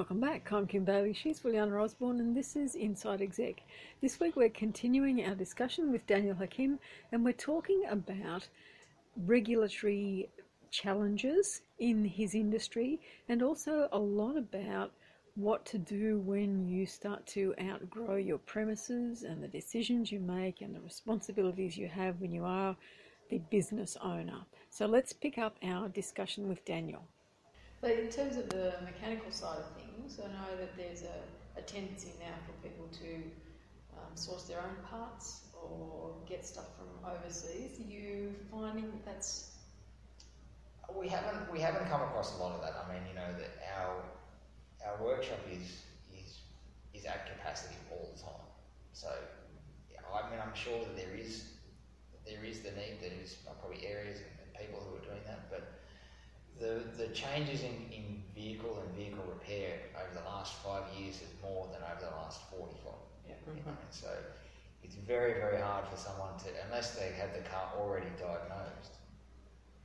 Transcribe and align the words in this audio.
Welcome 0.00 0.20
back. 0.20 0.50
I'm 0.50 0.66
Kim 0.66 0.84
Bailey. 0.84 1.12
She's 1.12 1.40
Juliana 1.40 1.76
Osborne, 1.76 2.20
and 2.20 2.34
this 2.34 2.56
is 2.56 2.74
Inside 2.74 3.20
Exec. 3.20 3.60
This 4.00 4.18
week 4.18 4.34
we're 4.34 4.48
continuing 4.48 5.22
our 5.26 5.34
discussion 5.34 5.92
with 5.92 6.06
Daniel 6.06 6.34
Hakim, 6.34 6.78
and 7.12 7.22
we're 7.22 7.34
talking 7.34 7.82
about 7.86 8.48
regulatory 9.26 10.30
challenges 10.70 11.60
in 11.80 12.02
his 12.06 12.34
industry 12.34 12.98
and 13.28 13.42
also 13.42 13.90
a 13.92 13.98
lot 13.98 14.38
about 14.38 14.92
what 15.34 15.66
to 15.66 15.76
do 15.76 16.18
when 16.20 16.66
you 16.66 16.86
start 16.86 17.26
to 17.26 17.54
outgrow 17.60 18.16
your 18.16 18.38
premises 18.38 19.24
and 19.24 19.42
the 19.42 19.48
decisions 19.48 20.10
you 20.10 20.18
make 20.18 20.62
and 20.62 20.74
the 20.74 20.80
responsibilities 20.80 21.76
you 21.76 21.88
have 21.88 22.18
when 22.22 22.32
you 22.32 22.46
are 22.46 22.74
the 23.28 23.42
business 23.50 23.98
owner. 24.02 24.46
So 24.70 24.86
let's 24.86 25.12
pick 25.12 25.36
up 25.36 25.58
our 25.62 25.90
discussion 25.90 26.48
with 26.48 26.64
Daniel. 26.64 27.04
But 27.80 27.92
in 27.92 28.10
terms 28.10 28.36
of 28.36 28.48
the 28.50 28.74
mechanical 28.84 29.30
side 29.30 29.58
of 29.58 29.66
things, 29.76 30.20
I 30.22 30.28
know 30.28 30.56
that 30.58 30.76
there's 30.76 31.02
a, 31.02 31.58
a 31.58 31.62
tendency 31.62 32.12
now 32.20 32.34
for 32.44 32.52
people 32.68 32.88
to 33.00 33.14
um, 33.96 34.14
source 34.14 34.44
their 34.44 34.58
own 34.58 34.76
parts 34.88 35.48
or 35.54 36.14
get 36.28 36.44
stuff 36.44 36.66
from 36.76 37.10
overseas. 37.10 37.78
Are 37.80 37.90
you 37.90 38.34
finding 38.50 38.90
that 38.90 39.04
that's 39.04 39.50
we 40.98 41.08
haven't 41.08 41.50
we 41.52 41.60
haven't 41.60 41.88
come 41.88 42.02
across 42.02 42.36
a 42.36 42.42
lot 42.42 42.52
of 42.52 42.62
that. 42.62 42.74
I 42.84 42.92
mean, 42.92 43.02
you 43.08 43.14
know, 43.14 43.30
that 43.38 43.50
our 43.78 44.02
our 44.86 45.04
workshop 45.04 45.38
is 45.50 45.82
is 46.12 46.40
is 46.94 47.04
at 47.04 47.26
capacity 47.36 47.76
all 47.90 48.10
the 48.14 48.20
time. 48.20 48.46
So, 48.92 49.08
I 50.12 50.30
mean, 50.30 50.40
I'm 50.44 50.54
sure 50.54 50.78
that 50.80 50.96
there 50.96 51.14
is 51.14 51.44
there 52.26 52.44
is 52.44 52.60
the 52.60 52.70
need. 52.72 52.98
There 53.00 53.12
is 53.22 53.36
probably 53.60 53.86
areas 53.86 54.18
and 54.18 54.52
people 54.54 54.80
who 54.80 54.96
are 54.96 55.04
doing 55.04 55.22
that, 55.26 55.50
but 55.50 55.79
the, 56.60 56.84
the 57.00 57.08
changes 57.16 57.64
in, 57.64 57.72
in 57.88 58.22
vehicle 58.36 58.76
and 58.84 58.94
vehicle 58.94 59.24
repair 59.26 59.80
over 59.96 60.12
the 60.12 60.24
last 60.28 60.60
five 60.60 60.84
years 60.92 61.16
is 61.24 61.32
more 61.40 61.66
than 61.72 61.80
over 61.80 62.04
the 62.04 62.14
last 62.20 62.44
45. 62.52 62.92
Yeah. 63.26 63.34
Mm-hmm. 63.48 63.72
so 63.90 64.12
it's 64.84 64.94
very, 64.94 65.40
very 65.40 65.60
hard 65.60 65.88
for 65.88 65.96
someone 65.96 66.36
to, 66.44 66.48
unless 66.68 66.92
they 66.92 67.16
have 67.16 67.32
the 67.32 67.40
car 67.48 67.72
already 67.80 68.12
diagnosed, 68.20 69.00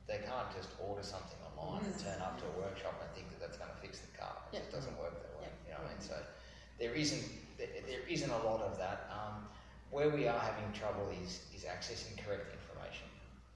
they 0.06 0.20
can't 0.20 0.52
just 0.54 0.68
order 0.78 1.02
something 1.02 1.40
online 1.56 1.82
and 1.84 1.96
turn 1.98 2.20
up 2.20 2.36
to 2.38 2.44
a 2.44 2.54
workshop 2.60 2.94
and 3.00 3.08
think 3.16 3.32
that 3.32 3.40
that's 3.40 3.56
going 3.56 3.72
to 3.72 3.80
fix 3.80 4.04
the 4.04 4.12
car. 4.12 4.36
It 4.52 4.60
just 4.60 4.70
doesn't 4.70 4.96
work 5.00 5.16
that 5.16 5.32
way. 5.40 5.48
You 5.66 5.72
know 5.74 5.82
what 5.82 5.90
I 5.90 5.96
mean? 5.96 6.04
So 6.04 6.16
there 6.78 6.92
isn't, 6.92 7.24
there 7.58 8.04
isn't 8.06 8.30
a 8.30 8.42
lot 8.44 8.60
of 8.60 8.76
that. 8.78 9.08
Um, 9.10 9.48
where 9.90 10.10
we 10.10 10.28
are 10.28 10.38
having 10.38 10.68
trouble 10.76 11.08
is, 11.24 11.46
is 11.56 11.64
accessing 11.64 12.18
correct 12.20 12.52
information. 12.52 13.08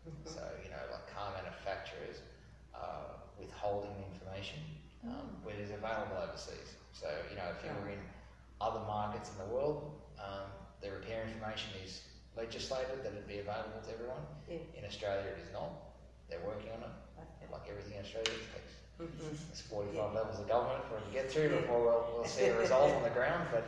Mm-hmm. 0.09 0.39
So, 0.39 0.43
you 0.65 0.71
know, 0.71 0.83
like 0.91 1.05
car 1.13 1.35
manufacturers 1.37 2.23
uh, 2.81 3.21
withholding 3.39 3.93
information 4.11 4.59
um, 5.05 5.13
mm. 5.13 5.45
where 5.45 5.55
it 5.55 5.61
is 5.61 5.71
available 5.71 6.17
overseas. 6.17 6.75
So, 6.93 7.07
you 7.31 7.37
know, 7.37 7.49
if 7.53 7.63
you 7.65 7.71
were 7.81 7.93
in 7.93 8.03
other 8.61 8.81
markets 8.89 9.31
in 9.31 9.39
the 9.39 9.49
world, 9.53 9.93
um, 10.19 10.49
the 10.81 10.91
repair 10.91 11.25
information 11.25 11.71
is 11.85 12.03
legislated 12.37 13.05
that 13.05 13.13
it'd 13.13 13.29
be 13.29 13.39
available 13.39 13.81
to 13.85 13.91
everyone. 13.93 14.25
Yeah. 14.49 14.65
In 14.77 14.85
Australia, 14.85 15.25
it 15.29 15.41
is 15.41 15.53
not. 15.53 15.71
They're 16.29 16.45
working 16.45 16.71
on 16.73 16.85
it. 16.85 16.95
Okay. 17.19 17.47
Like 17.53 17.69
everything 17.69 17.99
in 17.99 18.05
Australia, 18.05 18.31
it 18.33 18.49
takes 18.53 18.75
mm-hmm. 19.01 19.33
there's 19.33 19.61
45 19.61 19.95
yeah. 19.95 20.05
levels 20.13 20.39
of 20.39 20.49
government 20.49 20.85
for 20.89 20.99
it 20.99 21.05
to 21.09 21.13
get 21.13 21.31
through 21.31 21.51
before 21.51 21.81
we'll, 21.81 22.05
we'll 22.15 22.29
see 22.29 22.47
a 22.47 22.57
result 22.59 22.93
on 22.95 23.03
the 23.03 23.11
ground. 23.11 23.49
But 23.51 23.67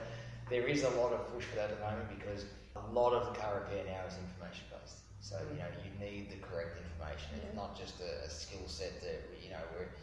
there 0.49 0.67
is 0.69 0.84
a 0.84 0.93
lot 1.01 1.12
of 1.12 1.33
push 1.33 1.45
for 1.45 1.56
that 1.56 1.71
at 1.71 1.78
the 1.78 1.84
moment 1.84 2.09
because 2.12 2.45
a 2.77 2.84
lot 2.93 3.12
of 3.12 3.33
the 3.33 3.41
car 3.41 3.65
repair 3.65 3.84
now 3.84 4.05
is 4.06 4.17
information 4.17 4.65
based. 4.71 5.03
So, 5.22 5.38
you 5.55 5.59
know, 5.62 5.71
you 5.87 5.94
need 6.03 6.34
the 6.34 6.43
correct 6.43 6.83
information. 6.83 7.38
It's 7.47 7.55
not 7.55 7.78
just 7.78 8.03
a, 8.03 8.27
a 8.27 8.28
skill 8.28 8.66
set 8.66 9.00
that, 9.06 9.22
you 9.38 9.50
know, 9.55 9.62
where 9.71 9.94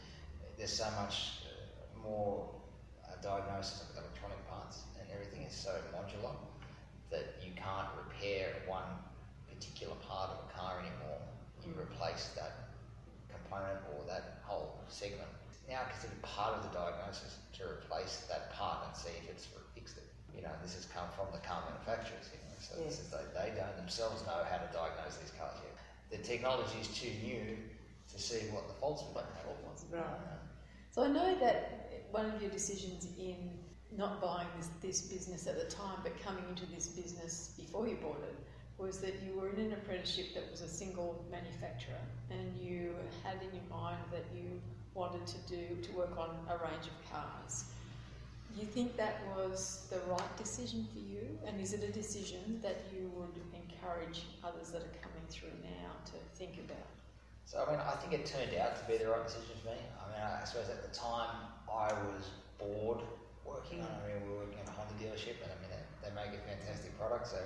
there's 0.57 0.71
so 0.71 0.87
much 0.95 1.43
uh, 1.43 2.07
more 2.07 2.47
uh, 3.03 3.19
diagnosis 3.21 3.83
of 3.83 3.99
electronic 3.99 4.39
parts 4.47 4.87
and 4.95 5.03
everything 5.11 5.43
is 5.43 5.51
so 5.53 5.75
modular 5.91 6.31
that 7.11 7.35
you 7.43 7.51
can't 7.59 7.91
repair 7.99 8.63
one 8.65 8.95
particular 9.51 9.95
part 10.07 10.31
of 10.31 10.39
a 10.47 10.57
car 10.57 10.79
anymore. 10.79 11.19
You 11.67 11.75
mm. 11.75 11.83
replace 11.83 12.31
that 12.39 12.71
component 13.27 13.83
or 13.91 14.07
that 14.07 14.39
whole 14.47 14.79
segment. 14.87 15.27
Now 15.67 15.83
considered 15.91 16.21
part 16.23 16.55
of 16.55 16.63
the 16.63 16.71
diagnosis 16.71 17.37
to 17.59 17.63
replace 17.67 18.23
that 18.31 18.55
part 18.55 18.87
and 18.87 18.95
see 18.95 19.11
if 19.19 19.29
it's 19.29 19.47
fixed 19.75 19.97
it. 19.97 20.07
You 20.35 20.43
know, 20.43 20.53
this 20.61 20.75
has 20.75 20.85
come 20.85 21.07
from 21.15 21.27
the 21.31 21.39
car 21.45 21.63
manufacturers. 21.69 22.29
You 22.31 22.39
know, 22.39 22.57
so 22.59 22.73
yes. 22.83 23.01
they, 23.11 23.25
they 23.33 23.55
don't 23.55 23.75
themselves 23.77 24.25
know 24.25 24.43
how 24.49 24.57
to 24.57 24.69
diagnose 24.73 25.17
these 25.17 25.33
cars 25.37 25.57
yet. 25.63 25.75
The 26.11 26.25
technology 26.25 26.79
is 26.81 26.87
too 26.89 27.11
new 27.23 27.57
to 28.11 28.17
see 28.19 28.49
what 28.49 28.67
the 28.67 28.73
faults 28.75 29.03
fault. 29.03 29.59
Right. 29.91 30.03
So 30.91 31.03
I 31.03 31.07
know 31.07 31.37
that 31.39 32.03
one 32.11 32.25
of 32.25 32.41
your 32.41 32.51
decisions 32.51 33.07
in 33.17 33.37
not 33.97 34.21
buying 34.21 34.47
this, 34.57 34.69
this 34.81 35.01
business 35.01 35.47
at 35.47 35.57
the 35.57 35.73
time, 35.73 35.99
but 36.03 36.19
coming 36.23 36.43
into 36.49 36.65
this 36.67 36.87
business 36.87 37.53
before 37.57 37.87
you 37.87 37.95
bought 37.95 38.21
it, 38.23 38.35
was 38.77 38.99
that 38.99 39.15
you 39.25 39.39
were 39.39 39.49
in 39.49 39.59
an 39.59 39.73
apprenticeship 39.73 40.33
that 40.33 40.49
was 40.49 40.61
a 40.61 40.67
single 40.67 41.25
manufacturer, 41.29 41.99
and 42.29 42.55
you 42.57 42.93
had 43.23 43.35
in 43.41 43.53
your 43.53 43.69
mind 43.69 43.99
that 44.11 44.23
you 44.33 44.61
wanted 44.93 45.25
to 45.27 45.37
do 45.47 45.81
to 45.81 45.91
work 45.91 46.17
on 46.17 46.29
a 46.49 46.57
range 46.57 46.85
of 46.87 47.11
cars 47.11 47.65
you 48.57 48.65
think 48.65 48.97
that 48.97 49.21
was 49.35 49.87
the 49.89 49.99
right 50.11 50.37
decision 50.37 50.87
for 50.93 50.99
you? 50.99 51.37
And 51.45 51.59
is 51.61 51.73
it 51.73 51.83
a 51.83 51.91
decision 51.91 52.59
that 52.61 52.81
you 52.93 53.11
would 53.15 53.35
encourage 53.53 54.23
others 54.43 54.69
that 54.71 54.81
are 54.81 54.95
coming 55.01 55.25
through 55.29 55.53
now 55.63 55.91
to 56.05 56.17
think 56.37 56.57
about? 56.65 56.87
So, 57.45 57.65
I 57.65 57.71
mean, 57.71 57.79
I 57.79 57.97
think 57.97 58.13
it 58.13 58.25
turned 58.25 58.55
out 58.57 58.77
to 58.77 58.83
be 58.85 58.97
the 58.97 59.09
right 59.09 59.25
decision 59.25 59.57
for 59.61 59.69
me. 59.73 59.81
I 59.97 60.03
mean, 60.13 60.21
I 60.21 60.45
suppose 60.45 60.69
at 60.69 60.81
the 60.85 60.93
time 60.93 61.49
I 61.65 61.93
was 62.13 62.29
bored 62.57 63.01
working 63.45 63.81
on, 63.81 63.89
I 63.89 64.05
mean, 64.05 64.21
we 64.21 64.33
were 64.33 64.45
working 64.45 64.59
at 64.61 64.69
a 64.69 64.75
Honda 64.77 64.93
dealership 65.01 65.41
and 65.41 65.49
I 65.49 65.57
mean, 65.61 65.71
they, 65.73 66.09
they 66.09 66.13
make 66.13 66.33
a 66.33 66.41
fantastic 66.45 66.93
product. 66.97 67.27
So, 67.27 67.41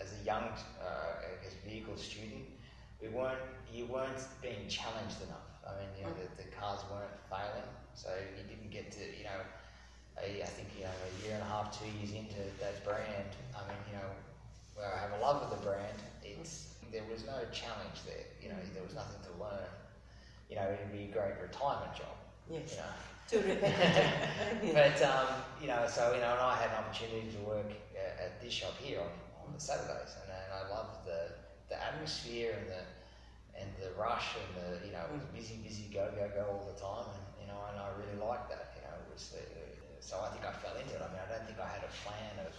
as 0.00 0.14
a 0.16 0.24
young, 0.24 0.48
uh, 0.80 1.20
I 1.20 1.36
guess, 1.44 1.52
vehicle 1.68 1.96
student, 1.96 2.48
we 3.00 3.08
weren't, 3.08 3.44
you 3.72 3.84
weren't 3.86 4.24
being 4.40 4.68
challenged 4.68 5.20
enough. 5.20 5.48
I 5.68 5.76
mean, 5.78 5.90
you 5.98 6.04
know, 6.04 6.14
the, 6.16 6.42
the 6.42 6.48
cars 6.48 6.80
weren't 6.90 7.12
failing. 7.28 7.68
So, 7.94 8.08
you 8.08 8.44
didn't 8.48 8.70
get 8.72 8.90
to, 8.92 9.04
you 9.04 9.24
know, 9.24 9.44
I 10.22 10.46
think 10.46 10.68
you 10.76 10.84
know 10.84 10.90
a 10.94 11.24
year 11.24 11.34
and 11.34 11.42
a 11.42 11.46
half, 11.46 11.76
two 11.76 11.88
years 11.98 12.12
into 12.12 12.38
that 12.60 12.82
brand, 12.84 13.28
I 13.54 13.60
mean 13.68 13.78
you 13.88 13.94
know 13.94 14.10
where 14.74 14.92
I 14.94 14.98
have 14.98 15.12
a 15.12 15.18
love 15.22 15.42
of 15.42 15.50
the 15.50 15.56
brand, 15.64 16.02
it's 16.22 16.68
there 16.90 17.04
was 17.10 17.24
no 17.24 17.44
challenge 17.52 18.04
there. 18.06 18.24
You 18.40 18.48
know 18.50 18.56
there 18.74 18.82
was 18.84 18.94
nothing 18.94 19.20
to 19.22 19.32
learn. 19.42 19.68
You 20.48 20.56
know 20.56 20.68
it'd 20.70 20.92
be 20.92 21.04
a 21.04 21.12
great 21.12 21.38
retirement 21.40 21.94
job. 21.94 22.16
Yes. 22.48 22.72
You 22.72 22.78
know. 22.78 22.92
But 24.72 25.00
um, 25.02 25.28
you 25.60 25.66
know, 25.68 25.86
so 25.88 26.12
you 26.12 26.20
know, 26.20 26.32
and 26.32 26.40
I 26.40 26.56
had 26.56 26.70
an 26.70 26.76
opportunity 26.76 27.28
to 27.32 27.38
work 27.40 27.70
uh, 27.96 28.22
at 28.24 28.40
this 28.40 28.52
shop 28.52 28.76
here 28.78 29.00
on, 29.00 29.08
on 29.46 29.52
the 29.54 29.60
Saturdays, 29.60 30.16
and, 30.20 30.30
and 30.30 30.52
I 30.52 30.68
loved 30.68 31.04
the 31.06 31.32
the 31.68 31.82
atmosphere 31.82 32.54
and 32.58 32.68
the 32.68 32.82
and 33.60 33.70
the 33.80 33.90
rush 33.98 34.36
and 34.36 34.50
the 34.56 34.86
you 34.86 34.92
know 34.92 35.04
it 35.08 35.12
was 35.14 35.24
busy, 35.32 35.56
busy, 35.62 35.88
go, 35.92 36.10
go, 36.14 36.28
go 36.34 36.44
all 36.50 36.66
the 36.68 36.78
time, 36.78 37.08
and 37.14 37.24
you 37.40 37.46
know, 37.46 37.58
and 37.70 37.78
I 37.78 37.88
really 37.96 38.18
liked 38.20 38.48
that. 38.50 38.72
You 38.76 38.82
know, 38.82 38.94
it 38.94 39.08
was 39.12 39.30
the, 39.30 39.40
so 40.02 40.18
I 40.18 40.28
think 40.34 40.44
I 40.44 40.50
fell 40.50 40.74
into 40.74 40.94
it. 40.94 41.00
I 41.00 41.08
mean, 41.14 41.22
I 41.22 41.30
don't 41.30 41.46
think 41.46 41.58
I 41.62 41.68
had 41.70 41.86
a 41.86 41.92
plan 42.02 42.34
of, 42.42 42.52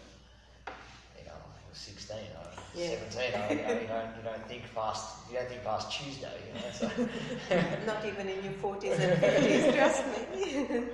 you 1.20 1.26
know, 1.28 1.36
I 1.36 1.60
was 1.70 1.78
16 1.78 2.16
or 2.40 2.48
yeah. 2.74 2.96
17. 3.12 3.20
I, 3.20 3.52
you, 3.52 3.56
know, 3.60 3.82
you, 3.84 3.88
don't, 3.88 4.12
you 4.16 4.24
don't 4.24 4.48
think 4.48 4.64
fast, 4.72 5.28
you 5.30 5.36
don't 5.38 5.50
think 5.50 5.62
fast 5.62 5.92
Tuesday, 5.92 6.32
you 6.48 6.54
know. 6.56 6.72
So. 6.72 6.88
Not 7.86 8.06
even 8.08 8.30
in 8.32 8.44
your 8.48 8.56
40s 8.64 8.98
and 8.98 9.22
50s, 9.22 9.76
trust 9.76 10.04
me. 10.08 10.88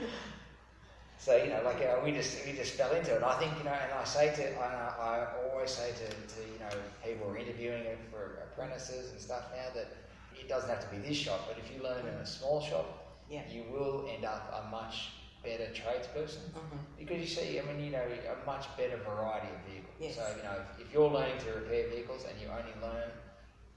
so, 1.19 1.37
you 1.37 1.53
know, 1.53 1.61
like, 1.63 1.79
you 1.79 1.85
know, 1.85 2.01
we 2.03 2.11
just, 2.11 2.43
we 2.45 2.53
just 2.53 2.73
fell 2.73 2.91
into 2.97 3.15
it. 3.15 3.21
I 3.21 3.37
think, 3.37 3.53
you 3.59 3.65
know, 3.65 3.77
and 3.77 3.93
I 3.93 4.03
say 4.03 4.33
to, 4.33 4.59
I, 4.59 4.89
I 4.97 5.27
always 5.53 5.69
say 5.69 5.91
to, 5.91 6.07
to, 6.09 6.39
you 6.49 6.59
know, 6.59 6.73
people 7.05 7.29
who 7.29 7.35
are 7.35 7.37
interviewing 7.37 7.85
it 7.85 7.99
for 8.09 8.41
apprentices 8.49 9.11
and 9.11 9.21
stuff 9.21 9.45
now 9.55 9.69
that 9.75 9.93
it 10.33 10.49
doesn't 10.49 10.69
have 10.69 10.81
to 10.81 10.89
be 10.89 10.97
this 11.07 11.15
shop, 11.15 11.45
but 11.47 11.59
if 11.59 11.71
you 11.71 11.83
learn 11.83 12.01
in 12.07 12.13
a 12.15 12.25
small 12.25 12.59
shop, 12.59 13.05
yeah. 13.29 13.43
you 13.53 13.63
will 13.71 14.09
end 14.11 14.25
up 14.25 14.65
a 14.65 14.71
much 14.71 15.11
better 15.43 15.71
tradesperson 15.71 16.43
mm-hmm. 16.51 16.77
because 16.97 17.19
you 17.19 17.27
see, 17.27 17.59
I 17.59 17.63
mean, 17.63 17.83
you 17.83 17.91
know, 17.91 18.03
a 18.03 18.45
much 18.45 18.65
better 18.77 18.97
variety 18.97 19.47
of 19.47 19.71
vehicles. 19.71 19.95
Yes. 19.99 20.15
So, 20.15 20.23
you 20.35 20.43
know, 20.43 20.55
if, 20.59 20.87
if, 20.87 20.93
you're 20.93 21.09
learning 21.09 21.37
to 21.45 21.51
repair 21.51 21.89
vehicles 21.89 22.25
and 22.29 22.39
you 22.41 22.47
only 22.47 22.73
learn 22.81 23.09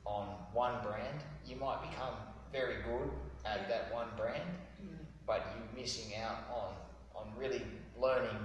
on 0.05 0.27
one 0.53 0.83
brand, 0.83 1.21
you 1.47 1.57
might 1.57 1.81
become 1.89 2.15
very 2.53 2.83
good 2.83 3.11
at 3.45 3.69
that 3.69 3.93
one 3.93 4.09
brand, 4.17 4.43
mm-hmm. 4.83 5.05
but 5.27 5.47
you're 5.55 5.83
missing 5.83 6.17
out 6.21 6.39
on, 6.53 6.75
on 7.15 7.29
really 7.39 7.63
learning 8.01 8.37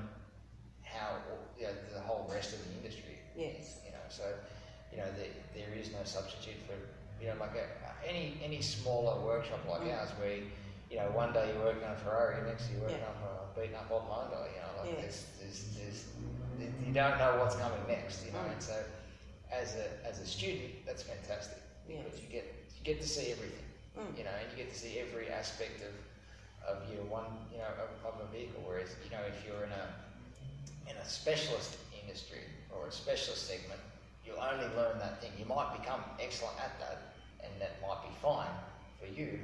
how 0.84 1.18
you 1.58 1.66
know, 1.66 1.74
the 1.94 2.00
whole 2.00 2.30
rest 2.32 2.54
of 2.54 2.60
the 2.66 2.74
industry. 2.78 3.18
Yes. 3.36 3.80
You 3.86 3.92
know, 3.92 3.98
so, 4.10 4.24
you 4.92 4.98
know, 4.98 5.06
there, 5.18 5.34
there 5.56 5.80
is 5.80 5.92
no 5.92 6.00
substitute 6.04 6.58
for, 6.66 6.74
you 7.22 7.30
know, 7.30 7.36
like 7.40 7.56
a, 7.56 8.08
any, 8.08 8.40
any 8.44 8.62
smaller 8.62 9.20
workshop 9.26 9.60
like 9.68 9.82
mm-hmm. 9.82 10.00
ours 10.00 10.10
where 10.20 10.38
you 10.90 10.98
know, 10.98 11.12
one 11.12 11.34
day 11.34 11.52
you're 11.54 11.64
working 11.64 11.84
on 11.84 11.94
a 11.94 12.00
Ferrari, 12.00 12.42
next 12.48 12.72
you're 12.72 12.82
working 12.82 12.98
yeah. 13.00 13.12
on 13.28 13.56
a 13.56 13.60
beaten 13.60 13.76
up 13.76 13.92
old 13.92 14.04
Honda. 14.08 14.48
You 14.54 14.62
know, 14.64 14.72
like 14.80 14.92
yeah. 14.94 15.02
there's, 15.02 15.26
there's, 15.40 15.60
there's, 15.76 16.06
you 16.86 16.94
don't 16.94 17.18
know 17.18 17.38
what's 17.40 17.56
coming 17.56 17.80
next. 17.88 18.26
You 18.26 18.32
know, 18.32 18.40
mm. 18.40 18.54
and 18.54 18.62
so 18.62 18.78
as 19.52 19.76
a 19.76 19.88
as 20.08 20.20
a 20.20 20.26
student, 20.26 20.86
that's 20.86 21.04
fantastic 21.04 21.62
because 21.88 22.20
you 22.20 22.28
get 22.32 22.46
you 22.76 22.84
get 22.84 23.02
to 23.02 23.08
see 23.08 23.32
everything. 23.32 23.68
Mm. 23.98 24.18
You 24.18 24.24
know, 24.24 24.36
and 24.40 24.48
you 24.52 24.64
get 24.64 24.72
to 24.74 24.80
see 24.80 25.00
every 25.00 25.30
aspect 25.30 25.82
of 25.84 25.96
of 26.68 26.84
year 26.90 27.04
one, 27.04 27.26
you 27.52 27.58
know, 27.60 27.72
of, 27.80 27.92
of 28.08 28.16
a 28.22 28.28
vehicle. 28.32 28.64
Whereas, 28.66 28.96
you 29.04 29.12
know, 29.12 29.24
if 29.28 29.44
you're 29.46 29.64
in 29.64 29.72
a 29.72 29.86
in 30.90 30.96
a 30.96 31.06
specialist 31.06 31.78
industry 32.00 32.48
or 32.72 32.88
a 32.88 32.92
specialist 32.92 33.48
segment, 33.48 33.80
you'll 34.26 34.40
only 34.40 34.68
learn 34.76 35.00
that 35.00 35.22
thing. 35.22 35.32
You 35.38 35.46
might 35.46 35.76
become 35.80 36.00
excellent 36.20 36.56
at 36.60 36.80
that, 36.80 37.16
and 37.44 37.52
that 37.60 37.80
might 37.82 38.02
be 38.04 38.14
fine 38.22 38.56
for 39.00 39.08
you, 39.08 39.40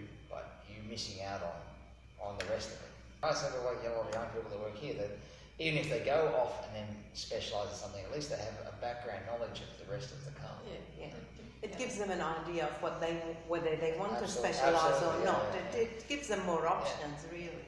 you're 0.83 0.91
missing 0.91 1.23
out 1.23 1.41
on 1.43 2.27
on 2.27 2.37
the 2.37 2.45
rest 2.45 2.69
of 2.69 2.75
it. 2.75 2.91
I 3.23 3.33
say 3.33 3.47
to 3.51 3.59
like, 3.67 3.83
you 3.83 3.89
know, 3.89 3.95
a 3.95 3.97
lot 4.03 4.07
of 4.07 4.13
young 4.13 4.27
people 4.35 4.49
that 4.51 4.59
work 4.59 4.75
here 4.77 4.93
that 4.95 5.11
even 5.59 5.79
if 5.79 5.89
they 5.89 5.99
go 5.99 6.33
off 6.39 6.65
and 6.67 6.75
then 6.75 6.87
specialise 7.13 7.69
in 7.71 7.75
something, 7.75 8.03
at 8.03 8.11
least 8.13 8.29
they 8.29 8.37
have 8.37 8.55
a 8.67 8.75
background 8.81 9.21
knowledge 9.27 9.61
of 9.63 9.71
the 9.85 9.91
rest 9.91 10.11
of 10.11 10.23
the 10.25 10.31
car. 10.39 10.55
Yeah. 10.67 11.07
Yeah. 11.07 11.13
It 11.61 11.71
Yeah. 11.71 11.77
gives 11.77 11.97
them 11.97 12.11
an 12.11 12.21
idea 12.21 12.65
of 12.67 12.81
what 12.81 12.99
they 12.99 13.13
whether 13.47 13.75
they 13.75 13.95
want 13.97 14.19
to 14.19 14.27
specialise 14.27 14.75
or 14.83 14.91
absolutely, 14.93 15.25
not. 15.25 15.43
yeah, 15.53 15.79
It, 15.79 15.87
it 16.03 16.07
gives 16.07 16.27
them 16.27 16.45
more 16.45 16.67
options, 16.67 17.23
really. 17.31 17.63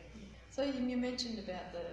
So 0.51 0.63
you 0.63 0.73
you 0.83 0.97
mentioned 0.97 1.39
about 1.39 1.71
the 1.73 1.87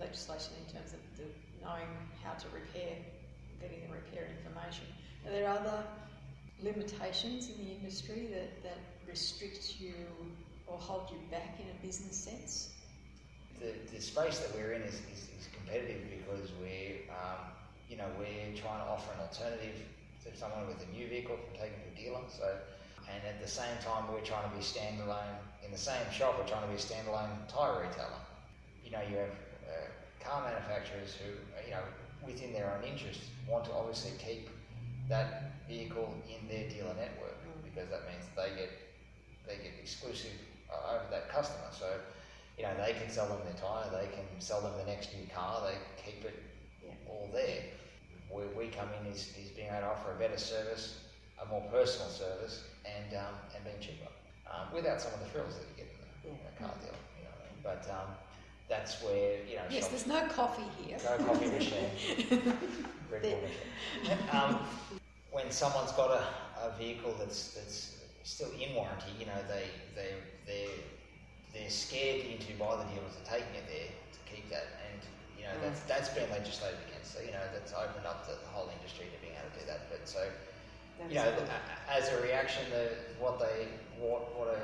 legislation 0.00 0.52
in 0.60 0.72
terms 0.72 0.92
of 0.92 1.00
the 1.16 1.24
knowing 1.64 1.88
how 2.22 2.32
to 2.34 2.46
repair, 2.52 2.96
getting 3.60 3.80
the 3.88 3.92
repair 3.94 4.28
information. 4.36 4.84
Are 5.26 5.30
there 5.32 5.48
other 5.48 5.84
limitations 6.62 7.48
in 7.50 7.56
the 7.64 7.70
industry 7.72 8.28
that, 8.32 8.62
that 8.62 8.78
restrict 9.08 9.80
you 9.80 9.94
or 10.74 10.80
hold 10.80 11.08
you 11.10 11.18
back 11.30 11.54
in 11.60 11.66
a 11.70 11.86
business 11.86 12.16
sense? 12.16 12.74
the, 13.64 13.72
the 13.94 14.00
space 14.00 14.38
that 14.40 14.54
we're 14.54 14.72
in 14.72 14.82
is, 14.82 15.00
is, 15.12 15.30
is 15.38 15.48
competitive 15.56 16.02
because 16.10 16.50
we're, 16.60 17.08
um, 17.10 17.52
you 17.88 17.96
know, 17.96 18.08
we're 18.18 18.52
trying 18.56 18.80
to 18.84 18.88
offer 18.88 19.12
an 19.14 19.20
alternative 19.20 19.80
to 20.24 20.36
someone 20.36 20.66
with 20.66 20.84
a 20.84 20.90
new 20.92 21.08
vehicle 21.08 21.36
from 21.36 21.52
taking 21.56 21.78
to 21.80 21.88
a 21.92 21.96
dealer. 21.96 22.24
So, 22.28 22.48
and 23.08 23.20
at 23.28 23.40
the 23.40 23.48
same 23.48 23.76
time, 23.84 24.08
we're 24.12 24.24
trying 24.24 24.48
to 24.48 24.54
be 24.56 24.62
standalone 24.62 25.36
in 25.64 25.70
the 25.70 25.78
same 25.78 26.04
shop. 26.12 26.36
We're 26.38 26.48
trying 26.48 26.64
to 26.64 26.72
be 26.72 26.80
a 26.80 26.84
standalone 26.84 27.32
tyre 27.48 27.84
retailer. 27.84 28.22
You 28.84 28.90
know, 28.92 29.02
you 29.08 29.16
have 29.16 29.34
uh, 29.68 29.88
car 30.20 30.44
manufacturers 30.44 31.16
who, 31.16 31.32
you 31.64 31.72
know, 31.72 31.84
within 32.24 32.52
their 32.52 32.72
own 32.72 32.84
interest, 32.84 33.20
want 33.48 33.64
to 33.66 33.72
obviously 33.72 34.12
keep 34.16 34.48
that 35.08 35.52
vehicle 35.68 36.14
in 36.28 36.48
their 36.48 36.68
dealer 36.68 36.96
network 36.96 37.36
because 37.62 37.90
that 37.90 38.08
means 38.08 38.24
they 38.36 38.48
get 38.56 38.70
they 39.46 39.56
get 39.56 39.76
exclusive 39.82 40.32
over 40.88 41.04
that 41.10 41.28
customer. 41.28 41.68
So 41.70 41.86
you 42.58 42.64
know, 42.64 42.74
they 42.78 42.92
can 42.92 43.10
sell 43.10 43.26
them 43.28 43.38
their 43.44 43.54
tyre, 43.54 43.90
they 43.90 44.08
can 44.14 44.24
sell 44.38 44.60
them 44.60 44.72
the 44.78 44.84
next 44.84 45.10
new 45.14 45.26
car, 45.34 45.62
they 45.66 45.76
keep 46.02 46.24
it 46.24 46.40
Yeah. 46.84 46.92
all 47.08 47.28
there. 47.32 47.62
Where 48.30 48.46
we 48.56 48.68
come 48.68 48.88
in 49.00 49.10
is, 49.12 49.34
is 49.38 49.50
being 49.50 49.68
able 49.68 49.80
to 49.80 49.86
offer 49.86 50.12
a 50.12 50.18
better 50.18 50.38
service, 50.38 51.00
a 51.42 51.46
more 51.46 51.62
personal 51.70 52.08
service, 52.08 52.64
and 52.84 53.14
um, 53.16 53.34
and 53.54 53.64
being 53.64 53.80
cheaper, 53.80 54.08
um, 54.50 54.72
without 54.72 55.00
some 55.00 55.12
of 55.14 55.20
the 55.20 55.26
frills 55.26 55.54
that 55.56 55.66
you 55.70 55.76
get 55.84 55.94
in 56.24 56.30
a, 56.30 56.34
in 56.34 56.40
a 56.46 56.58
car 56.58 56.74
deal. 56.80 56.94
You 57.18 57.24
know, 57.24 57.30
what 57.30 57.42
I 57.42 57.52
mean? 57.52 57.62
but 57.62 57.90
um, 57.90 58.14
that's 58.68 59.02
where 59.02 59.38
you 59.48 59.56
know. 59.56 59.62
Yes, 59.70 59.88
there's 59.88 60.06
no 60.06 60.26
coffee 60.28 60.66
here. 60.82 60.98
no 61.04 61.24
coffee 61.24 61.50
machine. 61.50 61.90
Red 63.10 63.22
Bull 63.22 63.40
machine. 63.42 64.18
Um, 64.32 64.58
when 65.30 65.50
someone's 65.50 65.92
got 65.92 66.10
a, 66.10 66.24
a 66.66 66.76
vehicle 66.78 67.14
that's 67.18 67.54
that's 67.54 68.03
still 68.24 68.50
in 68.56 68.74
warranty, 68.74 69.12
you 69.20 69.26
know, 69.26 69.38
they 69.46 69.68
they 69.94 70.16
they 70.48 70.66
they're 71.52 71.70
scared 71.70 72.24
into 72.26 72.56
by 72.58 72.74
the 72.80 72.88
dealers 72.90 73.14
are 73.14 73.28
taking 73.28 73.54
it 73.54 73.68
there 73.68 73.92
to 73.92 74.20
keep 74.26 74.48
that, 74.50 74.66
and 74.90 75.00
you 75.38 75.44
know 75.44 75.54
that's 75.62 75.80
mm. 75.84 75.86
that's 75.86 76.10
been 76.10 76.28
legislated 76.32 76.80
against. 76.88 77.14
So 77.14 77.20
you 77.20 77.30
know 77.30 77.44
that's 77.52 77.70
opened 77.72 78.08
up 78.08 78.26
the, 78.26 78.34
the 78.40 78.50
whole 78.50 78.72
industry 78.72 79.06
to 79.12 79.18
being 79.20 79.36
able 79.38 79.52
to 79.54 79.60
do 79.60 79.64
that. 79.70 79.86
But 79.92 80.08
so 80.08 80.24
you 81.08 81.16
know, 81.20 81.28
a- 81.28 81.92
as 81.92 82.08
a 82.10 82.22
reaction, 82.22 82.64
the, 82.72 82.90
what 83.22 83.38
they 83.38 83.68
what 84.00 84.34
what 84.34 84.48
a, 84.48 84.58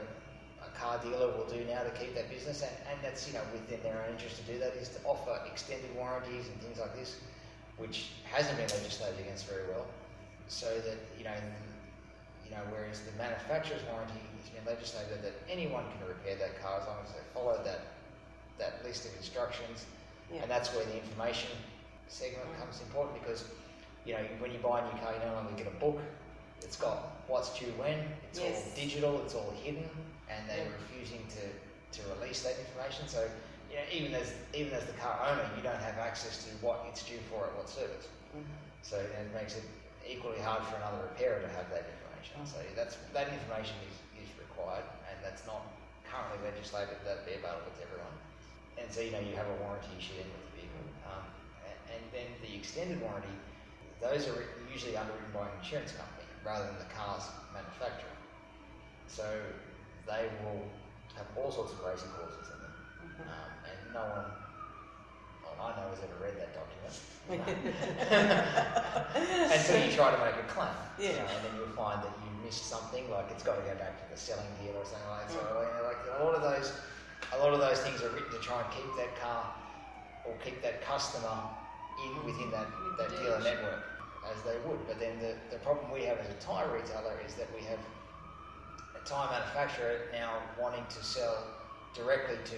a 0.65 0.71
car 0.73 0.99
dealer 1.05 1.29
will 1.37 1.47
do 1.47 1.63
now 1.69 1.85
to 1.85 1.93
keep 1.95 2.17
that 2.17 2.33
business, 2.33 2.65
and, 2.65 2.73
and 2.91 2.99
that's 3.05 3.29
you 3.29 3.37
know 3.37 3.45
within 3.53 3.79
their 3.85 4.03
own 4.03 4.17
interest 4.17 4.41
to 4.41 4.45
do 4.49 4.59
that, 4.59 4.73
is 4.81 4.89
to 4.97 4.99
offer 5.05 5.37
extended 5.47 5.93
warranties 5.95 6.49
and 6.49 6.57
things 6.65 6.81
like 6.81 6.97
this, 6.97 7.21
which 7.77 8.17
hasn't 8.25 8.57
been 8.57 8.73
legislated 8.73 9.21
against 9.21 9.47
very 9.47 9.69
well, 9.69 9.87
so 10.49 10.67
that 10.81 10.97
you 11.21 11.25
know. 11.29 11.37
You 12.51 12.57
know, 12.57 12.67
whereas 12.75 13.01
the 13.07 13.13
manufacturer's 13.15 13.83
warranty 13.87 14.19
has 14.43 14.51
been 14.51 14.67
legislated 14.67 15.23
that 15.23 15.35
anyone 15.49 15.85
can 15.95 16.03
repair 16.09 16.35
that 16.35 16.59
car 16.61 16.81
as 16.83 16.87
long 16.87 16.99
as 17.07 17.13
they 17.15 17.23
follow 17.33 17.55
that 17.63 17.81
that 18.59 18.85
list 18.85 19.07
of 19.07 19.17
instructions, 19.17 19.87
Yeah. 20.31 20.43
and 20.43 20.51
that's 20.51 20.75
where 20.75 20.85
the 20.85 20.97
information 20.99 21.49
segment 22.09 22.45
becomes 22.53 22.81
important 22.83 23.23
because 23.23 23.45
you 24.05 24.13
know 24.15 24.25
when 24.41 24.51
you 24.53 24.59
buy 24.59 24.81
a 24.81 24.85
new 24.85 24.99
car, 25.01 25.15
you 25.15 25.21
no 25.25 25.33
longer 25.35 25.53
get 25.57 25.69
a 25.69 25.77
book. 25.79 26.01
It's 26.61 26.77
got 26.77 27.23
what's 27.29 27.57
due 27.59 27.71
when. 27.79 27.97
It's 28.29 28.41
all 28.41 28.53
digital. 28.75 29.23
It's 29.25 29.35
all 29.35 29.55
hidden, 29.63 29.89
and 30.29 30.49
they're 30.49 30.67
Yeah. 30.67 30.77
refusing 30.83 31.25
to, 31.39 31.45
to 32.03 32.09
release 32.19 32.43
that 32.43 32.59
information. 32.59 33.07
So 33.07 33.31
you 33.71 33.77
know, 33.77 33.87
even 33.93 34.13
as 34.15 34.35
even 34.53 34.73
as 34.75 34.85
the 34.87 34.93
car 34.99 35.15
owner, 35.31 35.49
you 35.57 35.63
don't 35.63 35.81
have 35.81 35.99
access 35.99 36.45
to 36.45 36.51
what 36.67 36.85
it's 36.89 37.03
due 37.05 37.23
for 37.31 37.47
at 37.47 37.55
what 37.57 37.69
service. 37.71 38.09
Mhm. 38.37 38.43
So 38.83 38.99
it 38.99 39.33
makes 39.33 39.55
it 39.57 39.63
equally 40.07 40.41
hard 40.41 40.65
for 40.65 40.75
another 40.77 41.03
repairer 41.05 41.41
to 41.41 41.49
have 41.49 41.71
that 41.71 41.87
information. 41.87 42.10
So 42.45 42.61
that's 42.77 42.97
that 43.17 43.33
information 43.33 43.77
is, 43.89 43.97
is 44.21 44.31
required, 44.37 44.85
and 45.09 45.17
that's 45.25 45.45
not 45.49 45.65
currently 46.05 46.41
legislated 46.45 47.01
that 47.05 47.25
be 47.25 47.41
available 47.41 47.73
to 47.73 47.83
everyone. 47.85 48.17
And 48.77 48.89
so 48.93 49.01
you 49.01 49.13
know 49.13 49.21
you 49.21 49.37
have 49.37 49.49
a 49.49 49.57
warranty 49.65 49.93
issue 49.97 50.21
then 50.21 50.29
with 50.29 50.45
the 50.53 50.55
vehicle, 50.61 50.85
um, 51.09 51.25
and, 51.65 51.79
and 51.97 52.03
then 52.13 52.29
the 52.45 52.53
extended 52.53 53.01
warranty, 53.01 53.33
those 54.05 54.29
are 54.29 54.37
usually 54.69 54.97
underwritten 54.97 55.33
by 55.33 55.49
an 55.49 55.55
insurance 55.61 55.93
company 55.97 56.29
rather 56.45 56.69
than 56.69 56.77
the 56.81 56.91
car's 56.93 57.25
manufacturer. 57.53 58.17
So 59.09 59.25
they 60.05 60.29
will 60.45 60.65
have 61.17 61.29
all 61.37 61.53
sorts 61.53 61.73
of 61.73 61.81
crazy 61.81 62.09
clauses 62.17 62.49
in 62.53 62.59
them, 62.61 62.75
um, 63.29 63.51
and 63.65 63.79
no 63.97 64.05
one. 64.13 64.40
I 65.61 65.77
know 65.77 65.89
has 65.93 66.01
ever 66.01 66.19
read 66.21 66.37
that 66.41 66.53
document. 66.57 66.95
and 68.11 69.61
so 69.63 69.77
you 69.77 69.93
try 69.93 70.11
to 70.11 70.19
make 70.19 70.35
a 70.35 70.47
claim. 70.49 70.75
you 70.99 71.15
know, 71.15 71.29
and 71.31 71.41
then 71.47 71.53
you'll 71.57 71.77
find 71.77 72.03
that 72.03 72.11
you 72.25 72.31
missed 72.45 72.67
something, 72.67 73.09
like 73.11 73.31
it's 73.31 73.45
got 73.45 73.57
to 73.57 73.63
go 73.63 73.75
back 73.79 73.95
to 74.01 74.07
the 74.11 74.19
selling 74.19 74.51
deal 74.59 74.75
or 74.75 74.85
something 74.85 75.09
like 75.09 75.29
that. 75.29 75.35
So 75.35 75.39
you 75.39 75.71
know, 75.79 75.87
like 75.87 76.01
a 76.19 76.25
lot 76.25 76.35
of 76.35 76.43
those, 76.43 76.73
a 77.33 77.39
lot 77.39 77.53
of 77.53 77.61
those 77.61 77.79
things 77.81 78.03
are 78.03 78.11
written 78.11 78.33
to 78.33 78.39
try 78.41 78.59
and 78.63 78.71
keep 78.73 78.91
that 78.97 79.15
car 79.21 79.47
or 80.27 80.35
keep 80.43 80.63
that 80.63 80.83
customer 80.83 81.39
in 82.03 82.25
within 82.25 82.51
that, 82.51 82.67
that 82.99 83.11
dealer 83.21 83.41
network 83.43 83.85
as 84.27 84.43
they 84.43 84.57
would. 84.67 84.81
But 84.87 84.99
then 84.99 85.19
the, 85.21 85.35
the 85.51 85.59
problem 85.63 85.91
we 85.93 86.03
have 86.05 86.19
as 86.19 86.29
a 86.29 86.39
tyre 86.41 86.69
retailer 86.73 87.15
is 87.27 87.35
that 87.35 87.49
we 87.55 87.63
have 87.67 87.79
a 88.97 89.07
tyre 89.07 89.31
manufacturer 89.31 90.09
now 90.13 90.43
wanting 90.61 90.85
to 90.89 91.05
sell 91.05 91.45
directly 91.95 92.37
to 92.45 92.57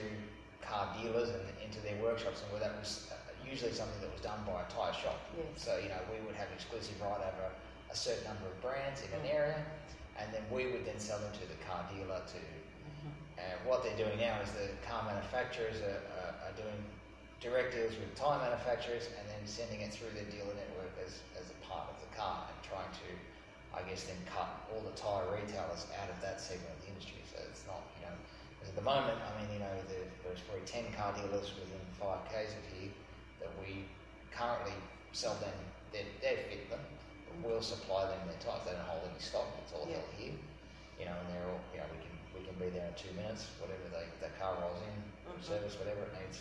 car 0.65 0.95
dealers 0.97 1.31
and 1.31 1.43
into 1.65 1.81
their 1.81 1.97
workshops, 2.03 2.43
and 2.43 2.51
where 2.53 2.61
that 2.61 2.75
was 2.79 3.11
uh, 3.11 3.17
usually 3.45 3.73
something 3.73 4.01
that 4.01 4.13
was 4.13 4.23
done 4.23 4.39
by 4.47 4.63
a 4.63 4.69
tyre 4.71 4.95
shop. 4.95 5.19
Yes. 5.37 5.47
So 5.57 5.79
you 5.83 5.89
know 5.89 6.01
we 6.11 6.19
would 6.27 6.37
have 6.37 6.49
exclusive 6.55 6.97
right 7.03 7.21
over 7.21 7.51
a 7.91 7.97
certain 7.97 8.25
number 8.25 8.47
of 8.47 8.57
brands 8.63 9.03
in 9.05 9.11
an 9.21 9.27
area, 9.27 9.61
and 10.17 10.33
then 10.33 10.43
we 10.51 10.71
would 10.73 10.87
then 10.87 10.99
sell 10.99 11.19
them 11.19 11.33
to 11.35 11.45
the 11.47 11.59
car 11.67 11.85
dealer 11.93 12.23
to. 12.33 12.41
And 13.43 13.59
what 13.67 13.83
they're 13.83 13.97
doing 13.99 14.23
now 14.23 14.39
is 14.39 14.55
the 14.55 14.71
car 14.87 15.03
manufacturers 15.03 15.83
are, 15.83 15.99
are, 16.23 16.35
are 16.47 16.55
doing 16.55 16.79
direct 17.43 17.75
deals 17.75 17.99
with 17.99 18.15
tyre 18.15 18.39
manufacturers 18.39 19.11
and 19.19 19.27
then 19.27 19.43
sending 19.51 19.83
it 19.83 19.91
through 19.91 20.15
their 20.15 20.29
dealer 20.31 20.55
network 20.55 20.95
as, 21.03 21.19
as 21.35 21.51
a 21.51 21.59
part 21.67 21.91
of 21.91 21.99
the 21.99 22.11
car 22.15 22.47
and 22.47 22.55
trying 22.63 22.87
to, 23.03 23.09
I 23.75 23.83
guess, 23.83 24.07
then 24.07 24.21
cut 24.31 24.63
all 24.71 24.79
the 24.87 24.95
tyre 24.95 25.27
retailers 25.35 25.91
out 25.99 26.07
of 26.07 26.23
that 26.23 26.39
segment 26.39 26.71
of 26.71 26.79
the 26.87 26.95
industry. 26.95 27.19
So 27.35 27.43
it's 27.51 27.67
not, 27.67 27.83
you 27.99 28.07
know, 28.07 28.15
'cause 28.63 28.71
at 28.71 28.79
the 28.79 28.87
moment, 28.87 29.19
I 29.19 29.31
mean, 29.43 29.51
you 29.51 29.59
know, 29.59 29.75
the, 29.91 29.99
there's 30.23 30.39
probably 30.47 30.63
10 30.71 30.95
car 30.95 31.11
dealers 31.19 31.51
within 31.59 31.83
5Ks 31.99 32.55
of 32.55 32.65
here 32.79 32.95
that 33.43 33.51
we 33.59 33.83
currently 34.31 34.73
sell 35.11 35.35
them, 35.43 35.53
they 35.91 36.07
they 36.23 36.39
fit 36.47 36.71
them, 36.71 36.79
but 37.27 37.35
we'll 37.43 37.61
supply 37.63 38.07
them 38.07 38.23
their 38.31 38.39
tyres. 38.39 38.63
They 38.65 38.73
don't 38.79 38.87
hold 38.87 39.03
any 39.11 39.19
stock, 39.19 39.51
it's 39.59 39.75
all 39.75 39.85
Yeah. 39.91 39.99
held 39.99 40.15
here. 40.15 40.39
You 40.99 41.11
know, 41.11 41.17
and 41.19 41.27
they're 41.35 41.49
all, 41.51 41.59
you 41.75 41.83
know, 41.83 41.91
we 41.91 41.99
can, 41.99 42.15
we 42.39 42.41
can 42.47 42.55
be 42.63 42.71
there 42.71 42.87
in 42.87 42.95
two 42.95 43.11
minutes, 43.19 43.51
whatever 43.59 43.83
they, 43.91 44.07
that 44.23 44.39
car 44.39 44.55
rolls 44.63 44.79
in, 44.87 44.95
Mhm. 45.27 45.43
service, 45.43 45.75
whatever 45.83 46.07
it 46.07 46.15
needs, 46.23 46.39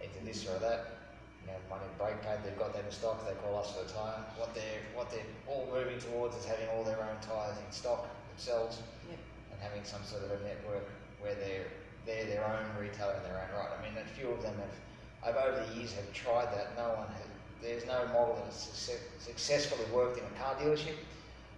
either 0.00 0.24
this 0.24 0.48
or 0.48 0.58
that. 0.58 0.96
You 1.44 1.52
know, 1.52 1.60
money 1.68 1.84
brake 2.00 2.20
pad, 2.22 2.42
they've 2.44 2.58
got 2.58 2.72
that 2.72 2.84
in 2.84 2.90
stock, 2.90 3.24
they 3.28 3.34
call 3.44 3.56
us 3.60 3.70
for 3.76 3.84
the 3.84 3.92
tyre. 3.92 4.24
What 4.36 4.54
they're, 4.54 4.82
what 4.94 5.10
they're 5.10 5.28
all 5.46 5.66
moving 5.70 5.98
towards 6.00 6.34
is 6.36 6.44
having 6.44 6.68
all 6.70 6.82
their 6.82 7.00
own 7.00 7.20
tyres 7.20 7.56
in 7.58 7.70
stock 7.72 8.08
themselves 8.32 8.80
Yep. 9.08 9.18
and 9.52 9.60
having 9.60 9.84
some 9.84 10.02
sort 10.04 10.24
of 10.24 10.32
a 10.32 10.40
network 10.44 10.84
where 11.20 11.34
they're, 11.34 11.66
they're 12.06 12.26
their 12.26 12.44
own 12.46 12.64
retailer 12.80 13.14
in 13.16 13.22
their 13.22 13.38
own 13.38 13.50
right. 13.56 13.70
I 13.74 13.78
mean, 13.82 13.94
a 13.98 14.06
few 14.06 14.28
of 14.30 14.42
them 14.42 14.54
have, 14.58 15.34
have 15.34 15.36
over 15.36 15.64
the 15.66 15.74
years 15.78 15.92
have 15.94 16.10
tried 16.12 16.50
that. 16.54 16.76
No 16.76 16.94
one 16.94 17.08
has, 17.14 17.26
there's 17.62 17.86
no 17.86 18.06
model 18.14 18.36
that 18.38 18.46
has 18.46 18.54
success, 18.54 19.02
successfully 19.18 19.84
worked 19.92 20.18
in 20.18 20.24
a 20.24 20.34
car 20.38 20.54
dealership 20.56 20.96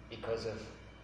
because 0.09 0.45
of, 0.45 0.57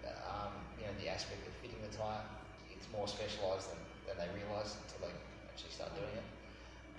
um, 0.06 0.52
you 0.78 0.86
know, 0.86 0.94
the 1.02 1.10
aspect 1.10 1.46
of 1.48 1.54
fitting 1.62 1.80
the 1.86 1.94
tyre. 1.96 2.26
It's 2.74 2.88
more 2.92 3.08
specialised 3.08 3.70
than, 3.70 3.82
than 4.10 4.16
they 4.18 4.30
realise 4.34 4.76
until 4.84 5.08
they 5.08 5.14
actually 5.48 5.72
start 5.72 5.94
doing 5.96 6.14
it. 6.18 6.28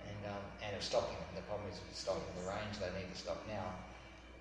And, 0.09 0.33
um, 0.33 0.43
and 0.65 0.75
of 0.75 0.83
stocking. 0.83 1.19
The 1.35 1.43
problem 1.45 1.69
is 1.69 1.77
with 1.79 1.95
stocking 1.95 2.33
the 2.39 2.49
range 2.49 2.79
they 2.81 2.89
need 2.97 3.11
to 3.11 3.19
stock 3.19 3.37
now. 3.47 3.77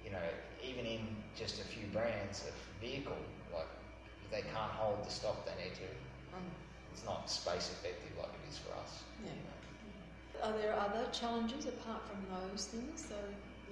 You 0.05 0.15
know, 0.15 0.25
even 0.65 0.87
in 0.87 1.03
just 1.37 1.61
a 1.61 1.67
few 1.67 1.87
brands 1.93 2.47
of 2.49 2.55
vehicle, 2.81 3.19
like 3.53 3.69
they 4.31 4.43
can't 4.43 4.73
hold 4.73 5.05
the 5.05 5.11
stock 5.11 5.45
they 5.45 5.57
need 5.63 5.75
to. 5.75 5.89
Mm. 6.33 6.68
It's 6.93 7.05
not 7.05 7.31
space 7.31 7.71
effective 7.71 8.13
like 8.19 8.33
it 8.33 8.45
is 8.51 8.59
for 8.59 8.73
us. 8.81 9.03
Yeah. 9.25 10.47
Are 10.47 10.53
there 10.59 10.75
other 10.79 11.09
challenges 11.11 11.67
apart 11.67 12.03
from 12.07 12.23
those 12.31 12.67
things? 12.67 13.07
So, 13.09 13.17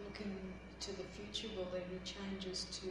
looking 0.05 0.35
to 0.81 0.91
the 0.97 1.07
future, 1.15 1.49
will 1.57 1.69
there 1.73 1.87
be 1.89 2.01
changes 2.05 2.67
to 2.83 2.91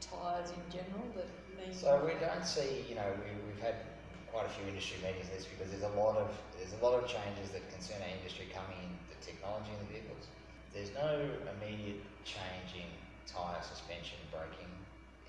tyres 0.00 0.50
in 0.50 0.64
general 0.70 1.08
that 1.16 1.28
mean? 1.58 1.74
So 1.74 1.98
we 2.04 2.14
don't 2.20 2.44
see, 2.44 2.84
you 2.88 2.94
know, 2.94 3.08
we, 3.18 3.32
we've 3.48 3.62
had 3.62 3.80
quite 4.28 4.46
a 4.46 4.52
few 4.58 4.66
industry 4.66 4.98
meetings 5.02 5.30
on 5.30 5.38
this 5.38 5.46
because 5.46 5.70
there's 5.70 5.86
a 5.86 5.96
lot 5.96 6.18
of 6.18 6.30
there's 6.58 6.74
a 6.74 6.82
lot 6.82 6.98
of 6.98 7.06
changes 7.06 7.54
that 7.54 7.62
concern 7.70 8.02
our 8.02 8.12
industry 8.12 8.50
coming 8.50 8.78
in 8.82 8.90
the 9.06 9.18
technology 9.22 9.70
in 9.72 9.78
the 9.86 9.90
vehicles. 9.94 10.26
There's 10.74 10.90
no 10.90 11.22
immediate 11.54 12.02
change 12.26 12.74
in 12.74 12.90
tyre 13.30 13.62
suspension 13.62 14.18
braking 14.34 14.66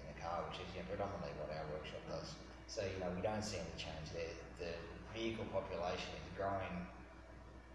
in 0.02 0.04
the 0.10 0.18
car, 0.18 0.42
which 0.50 0.58
is 0.58 0.68
you 0.74 0.82
know, 0.82 0.90
predominantly 0.90 1.34
what 1.38 1.54
our 1.54 1.66
workshop 1.70 2.02
does. 2.10 2.34
So 2.67 2.81
you 2.84 2.98
know 3.00 3.10
we 3.15 3.22
don't 3.22 3.43
see 3.43 3.57
any 3.57 3.75
change 3.77 4.12
there. 4.13 4.34
The 4.60 4.72
vehicle 5.15 5.45
population 5.53 6.12
is 6.19 6.27
growing, 6.36 6.75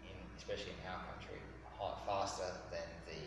in 0.05 0.15
especially 0.37 0.75
in 0.77 0.83
our 0.87 1.01
country, 1.13 1.39
faster 2.05 2.51
than 2.69 2.85
the 3.09 3.19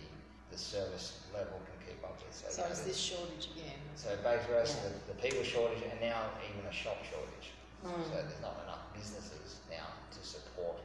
the 0.53 0.59
service 0.61 1.25
level 1.35 1.59
can 1.67 1.79
keep 1.83 1.99
up 2.05 2.15
with. 2.23 2.31
So, 2.31 2.47
you 2.47 2.69
know, 2.69 2.71
is 2.71 2.85
this 2.87 2.95
shortage 3.01 3.51
again? 3.57 3.81
So 3.99 4.15
basically, 4.23 4.55
Yeah. 4.55 4.87
the, 4.87 5.11
the 5.11 5.19
people 5.19 5.43
shortage 5.43 5.83
and 5.83 5.99
now 6.01 6.31
even 6.47 6.63
a 6.69 6.73
shop 6.73 7.03
shortage. 7.03 7.51
Mm. 7.83 7.91
So 8.07 8.15
there's 8.23 8.39
not 8.45 8.63
enough 8.63 8.87
businesses 8.95 9.59
now 9.67 9.91
to 10.15 10.21
support 10.23 10.79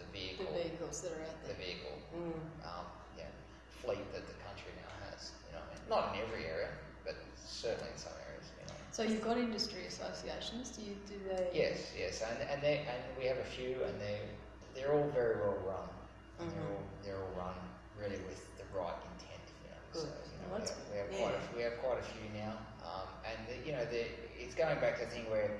the 0.00 0.08
vehicle. 0.08 0.48
The 0.48 0.72
vehicles 0.72 1.04
that 1.04 1.12
are 1.12 1.20
out 1.28 1.36
there. 1.44 1.52
the 1.52 1.58
vehicle 1.60 1.96
Mm. 2.16 2.32
um, 2.64 2.86
yeah, 3.18 3.28
fleet 3.82 4.06
that 4.16 4.24
the 4.24 4.38
country 4.46 4.72
now 4.80 4.92
has. 5.10 5.36
You 5.50 5.58
know, 5.58 5.62
what 5.68 5.76
I 5.76 5.84
mean? 5.84 5.90
not 5.92 6.02
in 6.16 6.22
every 6.24 6.46
area, 6.48 6.70
but 7.04 7.16
certainly 7.36 7.90
in 7.92 7.98
some 8.00 8.14
areas. 8.24 8.33
So 8.94 9.02
you've 9.02 9.22
got 9.26 9.38
industry 9.38 9.86
associations. 9.86 10.70
Do 10.70 10.82
you 10.86 10.94
do 11.10 11.16
they? 11.28 11.50
Yes, 11.52 11.90
yes, 11.98 12.22
and 12.22 12.38
and 12.50 12.62
they 12.62 12.86
and 12.86 13.00
we 13.18 13.24
have 13.26 13.38
a 13.38 13.50
few, 13.56 13.82
and 13.86 13.94
they 14.00 14.18
they're 14.74 14.92
all 14.94 15.10
very 15.10 15.36
well 15.42 15.58
run. 15.66 15.88
And 16.38 16.46
They're 16.50 16.68
all 16.70 16.84
they're 17.02 17.18
all 17.24 17.34
run 17.46 17.58
really 17.98 18.20
with 18.28 18.40
the 18.58 18.66
right 18.78 18.98
intent. 19.10 19.46
You 19.62 19.70
know, 19.74 19.82
so 19.92 20.06
Good. 20.06 20.30
you 20.30 20.38
know, 20.42 20.48
Well, 20.54 20.62
we, 20.92 20.98
have, 20.98 21.10
we 21.10 21.18
have 21.18 21.18
quite 21.18 21.34
a, 21.34 21.56
we 21.58 21.62
have 21.66 21.76
quite 21.82 21.98
a 21.98 22.06
few 22.14 22.26
now, 22.38 22.54
um, 22.86 23.08
and 23.26 23.38
the, 23.50 23.56
you 23.66 23.72
know, 23.74 23.84
the, 23.86 24.02
it's 24.38 24.54
going 24.54 24.78
back 24.78 24.98
to 24.98 25.04
the 25.06 25.10
thing 25.10 25.26
where 25.30 25.50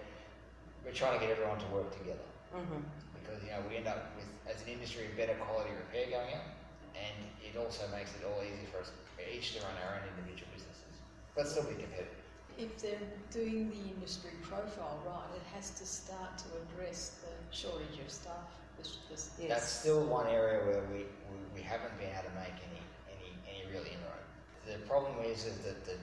we're 0.84 0.94
trying 0.94 1.18
to 1.18 1.22
get 1.22 1.30
everyone 1.34 1.58
to 1.58 1.68
work 1.74 1.90
together 1.98 2.28
Mm-hmm. 2.54 2.86
because 3.18 3.42
you 3.42 3.50
know 3.50 3.60
we 3.68 3.74
end 3.76 3.88
up 3.90 4.14
with 4.14 4.30
as 4.46 4.62
an 4.62 4.68
industry 4.68 5.10
better 5.18 5.34
quality 5.42 5.70
repair 5.74 6.06
going 6.06 6.32
out, 6.38 6.46
and 6.94 7.16
it 7.42 7.58
also 7.58 7.82
makes 7.90 8.14
it 8.14 8.22
all 8.24 8.40
easy 8.46 8.66
for 8.70 8.78
us 8.78 8.90
each 9.26 9.54
to 9.54 9.60
run 9.66 9.74
our 9.82 9.98
own 9.98 10.04
individual 10.14 10.46
businesses, 10.54 10.94
but 11.34 11.48
still 11.50 11.66
be 11.66 11.74
competitive. 11.74 12.23
If 12.56 12.78
they're 12.80 13.02
doing 13.32 13.70
the 13.70 13.82
industry 13.94 14.30
profile 14.42 15.02
right, 15.06 15.30
it 15.34 15.42
has 15.54 15.70
to 15.78 15.84
start 15.86 16.38
to 16.38 16.46
address 16.62 17.18
the 17.22 17.32
shortage 17.50 17.98
of 17.98 18.10
staff. 18.10 18.46
The, 18.78 18.84
the, 19.10 19.18
Yes. 19.42 19.48
That's 19.48 19.68
still 19.70 20.06
one 20.06 20.26
area 20.28 20.62
where 20.66 20.82
we, 20.92 21.06
we, 21.30 21.36
we 21.54 21.62
haven't 21.62 21.94
been 21.98 22.10
able 22.14 22.30
to 22.30 22.34
make 22.38 22.54
any, 22.70 22.82
any, 23.10 23.30
any 23.46 23.62
real 23.70 23.82
inroad. 23.82 24.22
The 24.66 24.78
problem 24.86 25.18
is, 25.26 25.46
is 25.46 25.58
that 25.66 25.84
the, 25.84 25.98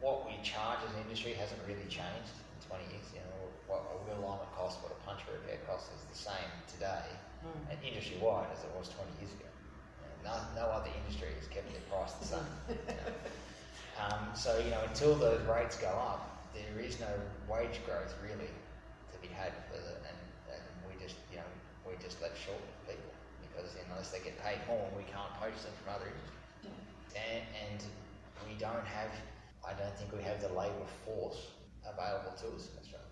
what 0.00 0.26
we 0.26 0.34
charge 0.42 0.82
as 0.86 0.90
an 0.94 1.02
industry 1.06 1.32
hasn't 1.38 1.60
really 1.66 1.86
changed 1.86 2.34
in 2.34 2.58
20 2.66 2.82
years. 2.90 3.06
You 3.14 3.22
know, 3.22 3.46
what 3.70 3.86
a 3.90 3.94
wheel 4.06 4.18
alignment 4.26 4.50
cost, 4.58 4.82
what 4.82 4.90
a 4.90 4.98
punch 5.06 5.22
repair 5.30 5.58
cost 5.66 5.90
is 5.94 6.02
the 6.10 6.18
same 6.18 6.50
today 6.66 7.06
Mm. 7.44 7.68
and 7.70 7.78
industry 7.84 8.16
wide 8.16 8.48
as 8.50 8.64
it 8.64 8.72
was 8.74 8.88
20 8.96 9.06
years 9.20 9.30
ago. 9.36 9.44
No, 10.24 10.32
no 10.56 10.72
other 10.72 10.88
industry 11.04 11.28
has 11.36 11.46
kept 11.52 11.68
their 11.70 11.84
price 11.86 12.16
the 12.16 12.24
same. 12.32 12.48
you 12.66 12.74
know. 12.96 13.12
Um, 14.00 14.34
so, 14.34 14.58
you 14.58 14.70
know, 14.70 14.80
until 14.88 15.14
those 15.14 15.40
rates 15.46 15.76
go 15.76 15.88
up, 15.88 16.44
there 16.54 16.84
is 16.84 17.00
no 17.00 17.08
wage 17.48 17.80
growth 17.84 18.14
really 18.22 18.50
to 19.12 19.16
be 19.20 19.28
had 19.28 19.52
for 19.68 19.78
the, 19.80 19.96
and, 20.08 20.18
and 20.52 20.62
we 20.88 20.92
just, 21.02 21.16
you 21.30 21.36
know, 21.36 21.48
we 21.86 21.92
just 22.02 22.20
let 22.20 22.36
short 22.36 22.58
of 22.60 22.88
people 22.88 23.12
because 23.40 23.76
unless 23.88 24.10
they 24.10 24.20
get 24.20 24.36
paid 24.44 24.58
more, 24.68 24.88
we 24.96 25.04
can't 25.04 25.32
poach 25.40 25.56
them 25.64 25.72
from 25.84 25.94
other 25.96 26.08
industries. 26.08 26.44
Yeah. 26.64 27.20
And, 27.32 27.80
and 27.80 27.80
we 28.48 28.58
don't 28.58 28.84
have, 28.84 29.12
I 29.64 29.72
don't 29.72 29.96
think 29.96 30.12
we 30.12 30.22
have 30.22 30.40
the 30.40 30.52
labour 30.52 30.88
force 31.04 31.52
available 31.84 32.32
to 32.36 32.46
us 32.56 32.68
in 32.68 32.78
Australia. 32.80 33.06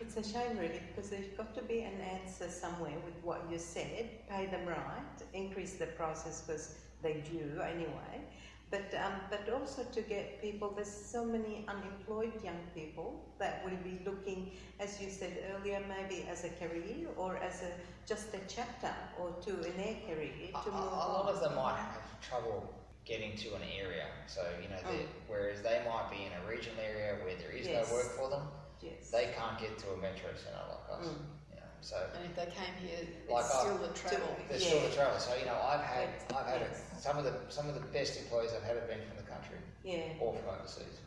It's 0.00 0.16
a 0.16 0.22
shame, 0.22 0.58
really, 0.58 0.82
because 0.88 1.08
there's 1.08 1.32
got 1.36 1.54
to 1.54 1.62
be 1.62 1.80
an 1.80 1.98
answer 2.00 2.50
somewhere 2.50 2.98
with 3.04 3.16
what 3.22 3.46
you 3.50 3.58
said. 3.58 4.10
Pay 4.28 4.46
them 4.46 4.66
right, 4.66 5.16
increase 5.32 5.74
the 5.74 5.86
prices 5.86 6.42
because 6.46 6.74
they 7.02 7.24
do 7.32 7.60
anyway. 7.62 8.20
But 8.70 8.92
um, 9.04 9.12
but 9.30 9.48
also 9.54 9.84
to 9.84 10.00
get 10.02 10.42
people. 10.42 10.72
There's 10.74 10.90
so 10.90 11.24
many 11.24 11.64
unemployed 11.68 12.32
young 12.42 12.58
people 12.74 13.24
that 13.38 13.64
will 13.64 13.78
be 13.84 14.00
looking, 14.04 14.50
as 14.80 15.00
you 15.00 15.08
said 15.08 15.38
earlier, 15.54 15.80
maybe 15.88 16.26
as 16.28 16.42
a 16.44 16.48
career 16.48 17.06
or 17.16 17.36
as 17.36 17.62
a 17.62 17.70
just 18.08 18.34
a 18.34 18.40
chapter 18.48 18.92
or 19.20 19.34
two 19.40 19.54
in 19.62 19.76
their 19.76 19.94
career 20.06 20.50
to 20.64 20.68
a- 20.70 20.72
move 20.72 20.92
a 20.92 20.96
lot 20.96 21.26
on. 21.28 21.34
of 21.34 21.40
them 21.40 21.54
might 21.54 21.76
have 21.76 22.20
trouble 22.20 22.74
getting 23.04 23.36
to 23.36 23.54
an 23.54 23.62
area. 23.62 24.06
So, 24.26 24.42
you 24.60 24.68
know, 24.68 24.82
Mm. 24.82 25.06
whereas 25.28 25.62
they 25.62 25.80
might 25.88 26.10
be 26.10 26.24
in 26.26 26.32
a 26.32 26.44
regional 26.50 26.80
area 26.80 27.14
where 27.24 27.36
there 27.36 27.52
is 27.52 27.68
Yes. 27.68 27.88
no 27.88 27.94
work 27.94 28.10
for 28.18 28.28
them, 28.30 28.48
Yes. 28.80 29.10
they 29.12 29.32
can't 29.32 29.60
get 29.60 29.78
to 29.78 29.92
a 29.92 29.96
metro 29.96 30.34
centre 30.34 30.66
like 30.68 30.98
us. 30.98 31.06
Mm. 31.06 31.35
You 31.82 31.88
know, 31.90 32.00
so 32.00 32.06
And 32.16 32.24
if 32.24 32.34
they 32.36 32.46
came 32.46 32.74
here, 32.80 32.98
it's 33.02 33.30
Like 33.30 33.44
I- 33.44 33.48
still 33.48 33.78
the 33.78 33.88
travel. 33.94 34.36
there's 34.48 34.62
Yeah. 34.62 34.68
still 34.68 34.88
the 34.88 34.94
travel. 34.94 35.18
So, 35.20 35.34
you 35.36 35.44
know, 35.46 35.58
I've 35.60 35.84
had, 35.84 36.08
But- 36.28 36.36
I've 36.38 36.46
had 36.46 36.62
a, 36.62 36.70
some 37.00 37.18
of 37.18 37.24
the 37.24 37.34
some 37.48 37.68
of 37.68 37.74
the 37.74 37.80
best 37.92 38.16
employees 38.18 38.52
I've 38.52 38.62
had 38.64 38.76
have 38.76 38.88
been 38.88 39.00
from 39.06 39.16
the 39.16 39.28
country 39.30 39.58
yeah. 39.84 40.12
or 40.20 40.34
from 40.34 40.48
overseas. 40.48 41.00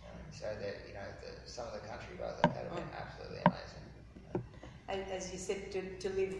You 0.00 0.08
know, 0.08 0.14
so 0.32 0.46
that 0.46 0.74
you 0.88 0.94
know, 0.94 1.06
the, 1.20 1.50
some 1.50 1.66
of 1.66 1.72
the 1.74 1.86
country 1.86 2.16
guys 2.18 2.34
I've 2.44 2.52
had 2.52 2.64
have 2.66 2.74
been 2.76 2.84
Mm. 2.84 3.02
absolutely 3.02 3.40
amazing. 3.46 3.84
And 4.88 5.10
as 5.10 5.32
you 5.32 5.38
said, 5.38 5.72
to, 5.72 5.80
to 5.98 6.08
live 6.10 6.34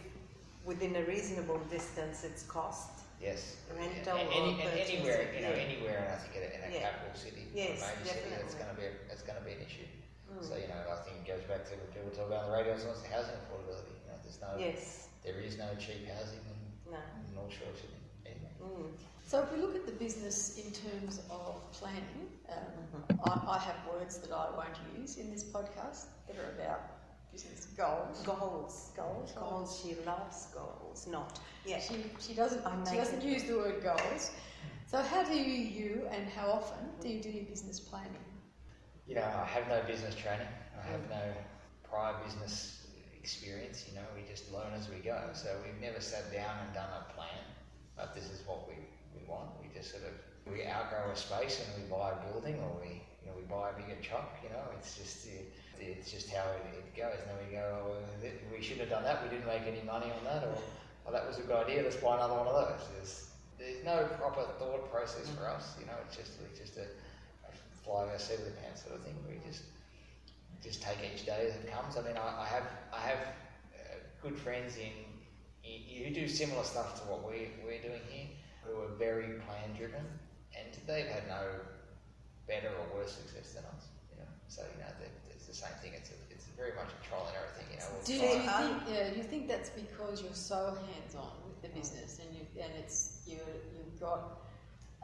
within 0.65 0.95
a 0.97 1.03
reasonable 1.05 1.59
distance, 1.71 2.23
it's 2.25 2.43
cost. 2.45 2.91
Yes. 3.21 3.57
Rental 3.77 4.17
and, 4.19 4.29
or 4.29 4.33
any, 4.33 4.61
and 4.61 4.79
anywhere, 4.79 5.33
you 5.35 5.43
know, 5.43 5.51
yeah. 5.51 5.63
anywhere, 5.69 5.99
and 5.99 6.09
I 6.13 6.17
think 6.17 6.35
in 6.37 6.43
a, 6.43 6.67
in 6.67 6.71
a 6.71 6.75
Yeah. 6.75 6.91
capital 6.91 7.15
city, 7.15 7.47
Yes, 7.55 7.81
a 7.81 7.99
major 8.01 8.11
city, 8.19 8.31
that's 8.31 8.55
going 8.55 8.69
to 8.69 8.75
be 8.75 8.87
a, 8.87 8.91
that's 9.09 9.23
going 9.23 9.39
to 9.39 9.45
be 9.45 9.53
an 9.53 9.63
issue. 9.63 9.87
Mm. 10.33 10.45
So 10.49 10.57
you 10.57 10.69
know, 10.69 10.81
I 10.91 10.97
think 11.05 11.17
it 11.23 11.27
goes 11.29 11.45
back 11.45 11.65
to 11.69 11.73
what 11.77 11.93
people 11.95 12.11
talk 12.11 12.27
about 12.27 12.45
on 12.45 12.51
the 12.51 12.57
radio. 12.57 12.73
It's 12.75 12.85
also 12.87 13.05
housing 13.11 13.37
affordability. 13.45 13.93
You 14.01 14.09
know, 14.09 14.19
there's 14.23 14.41
no, 14.41 14.51
Yes. 14.59 15.09
there 15.25 15.39
is 15.41 15.59
no 15.59 15.69
cheap 15.79 16.09
housing 16.09 16.41
in, 16.49 16.93
No. 16.93 16.99
in 17.29 17.35
North 17.35 17.53
Shore 17.53 17.73
Sydney. 17.77 18.01
Anyway. 18.27 18.55
Mm. 18.63 18.91
So 19.25 19.43
if 19.43 19.53
we 19.53 19.59
look 19.61 19.75
at 19.77 19.87
the 19.87 19.93
business 19.93 20.59
in 20.59 20.73
terms 20.73 21.21
of 21.31 21.61
planning, 21.73 22.29
um, 22.49 22.57
Mm-hmm. 22.93 23.21
I, 23.25 23.57
I 23.57 23.59
have 23.59 23.77
words 23.91 24.19
that 24.19 24.33
I 24.33 24.51
won't 24.51 24.77
use 24.99 25.17
in 25.17 25.31
this 25.31 25.45
podcast 25.45 26.07
that 26.27 26.37
are 26.37 26.51
about 26.61 26.81
business 27.33 27.67
goals. 27.77 28.21
Goals. 28.27 28.91
Goals. 28.95 29.33
Goals. 29.33 29.81
She 29.83 29.95
loves 30.05 30.49
goals. 30.55 31.07
Not. 31.07 31.39
Yeah. 31.65 31.81
She, 31.81 32.05
she 32.21 32.35
doesn't 32.35 32.65
I 32.67 32.73
she 32.91 32.97
doesn't 32.97 33.23
use 33.23 33.45
the 33.45 33.57
word 33.57 33.83
goals. 33.83 34.31
So 34.87 34.99
how 35.03 35.23
do 35.23 35.35
you, 35.35 35.55
you 35.81 36.07
and 36.11 36.29
how 36.29 36.49
often 36.49 36.85
do 37.01 37.09
you 37.09 37.23
do 37.23 37.31
your 37.31 37.45
business 37.45 37.81
planning? 37.81 38.27
You 39.07 39.17
know, 39.17 39.23
I 39.25 39.45
have 39.47 39.69
no 39.69 39.83
business 39.87 40.15
training. 40.15 40.47
I 40.79 40.87
have 40.91 41.01
no 41.11 41.23
prior 41.89 42.15
business 42.25 42.87
experience. 43.19 43.85
You 43.89 43.95
know, 43.97 44.07
we 44.15 44.23
just 44.29 44.51
learn 44.53 44.73
as 44.75 44.89
we 44.89 44.97
go. 44.99 45.19
So 45.33 45.57
we've 45.65 45.81
never 45.81 46.01
sat 46.01 46.33
down 46.33 46.57
and 46.65 46.75
done 46.75 46.89
a 46.91 47.13
plan. 47.13 47.43
But 47.97 48.15
this 48.15 48.31
is 48.31 48.47
what 48.47 48.69
we, 48.69 48.75
we 49.15 49.27
want. 49.29 49.51
We 49.61 49.69
just 49.75 49.91
sort 49.91 50.05
of 50.05 50.13
we 50.51 50.67
outgrow 50.67 51.11
a 51.13 51.17
space 51.17 51.63
and 51.63 51.83
we 51.83 51.89
buy 51.89 52.11
a 52.11 52.33
building 52.33 52.59
or 52.59 52.71
we 52.81 53.03
you 53.23 53.27
know 53.31 53.35
we 53.37 53.43
buy 53.47 53.71
a 53.71 53.75
bigger 53.75 54.01
truck. 54.03 54.39
You 54.43 54.51
know, 54.51 54.63
it's 54.79 54.97
just 54.97 55.27
it's 55.79 56.11
just 56.11 56.31
how 56.31 56.47
it, 56.55 56.63
it 56.79 56.97
goes. 56.97 57.19
And 57.21 57.31
then 57.31 57.39
we 57.47 57.53
go, 57.55 57.67
oh, 57.85 58.29
we 58.55 58.63
should 58.63 58.79
have 58.79 58.89
done 58.89 59.03
that. 59.05 59.23
We 59.23 59.31
didn't 59.31 59.47
make 59.47 59.63
any 59.67 59.83
money 59.83 60.11
on 60.11 60.25
that, 60.25 60.45
or 60.45 60.55
oh, 61.07 61.13
that 61.13 61.27
was 61.27 61.39
a 61.39 61.43
good 61.43 61.57
idea. 61.67 61.83
Let's 61.83 61.97
buy 61.97 62.17
another 62.17 62.35
one 62.35 62.47
of 62.47 62.55
those. 62.55 62.87
There's 62.95 63.29
there's 63.59 63.85
no 63.85 64.07
proper 64.19 64.43
thought 64.59 64.91
process 64.91 65.29
for 65.31 65.47
us. 65.47 65.77
You 65.79 65.87
know, 65.87 65.99
it's 66.07 66.17
just 66.17 66.33
it's 66.51 66.59
just 66.59 66.77
a 66.79 66.87
fly 67.85 68.07
by 68.07 68.17
seat 68.17 68.39
of 68.39 68.45
the 68.45 68.51
pants 68.53 68.83
sort 68.83 68.97
of 68.97 69.05
thing. 69.05 69.15
We 69.29 69.39
just 69.47 69.65
just 70.63 70.83
take 70.83 70.99
each 71.03 71.27
day 71.27 71.51
as 71.51 71.57
it 71.57 71.71
comes. 71.73 71.97
I 71.97 72.03
mean, 72.03 72.17
I, 72.17 72.43
I 72.43 72.47
have 72.47 72.67
I 72.93 73.01
have 73.01 73.19
uh, 73.75 73.99
good 74.23 74.37
friends 74.39 74.77
in, 74.77 74.95
in 75.65 76.05
who 76.05 76.15
do 76.15 76.29
similar 76.29 76.65
stuff 76.65 77.03
to 77.03 77.11
what 77.11 77.27
we 77.27 77.51
we're 77.65 77.83
doing 77.83 78.03
here, 78.09 78.27
who 78.65 78.81
are 78.81 78.95
very 78.99 79.41
plan 79.47 79.75
driven, 79.77 80.05
and 80.57 80.69
they've 80.87 81.07
had 81.07 81.27
no 81.29 81.43
better 82.47 82.69
or 82.69 82.99
worse 82.99 83.13
success 83.13 83.53
than 83.55 83.65
us. 83.77 83.91
You 84.11 84.19
know, 84.19 84.31
so 84.49 84.63
you 84.63 84.81
know 84.81 84.91
it's 85.31 85.47
the 85.47 85.55
same 85.55 85.75
thing. 85.83 85.93
It's 85.95 86.11
a, 86.11 86.19
it's 86.31 86.47
very 86.57 86.73
much 86.79 86.91
a 86.95 87.09
trial 87.09 87.27
and 87.27 87.37
error 87.37 87.53
thing. 87.59 87.67
You 87.73 87.79
know, 87.83 87.91
we'll 87.91 88.07
Do 88.07 88.15
you, 88.15 88.21
think 88.21 88.47
yeah, 88.89 89.11
do 89.11 89.17
you 89.17 89.27
think 89.27 89.49
that's 89.49 89.71
because 89.71 90.23
you're 90.23 90.35
so 90.35 90.79
hands 90.87 91.15
on 91.17 91.33
with 91.45 91.61
the 91.63 91.69
business 91.75 92.21
and 92.23 92.31
you 92.37 92.47
and 92.63 92.73
it's 92.79 93.23
you 93.27 93.39
you've 93.75 93.99
got 93.99 94.43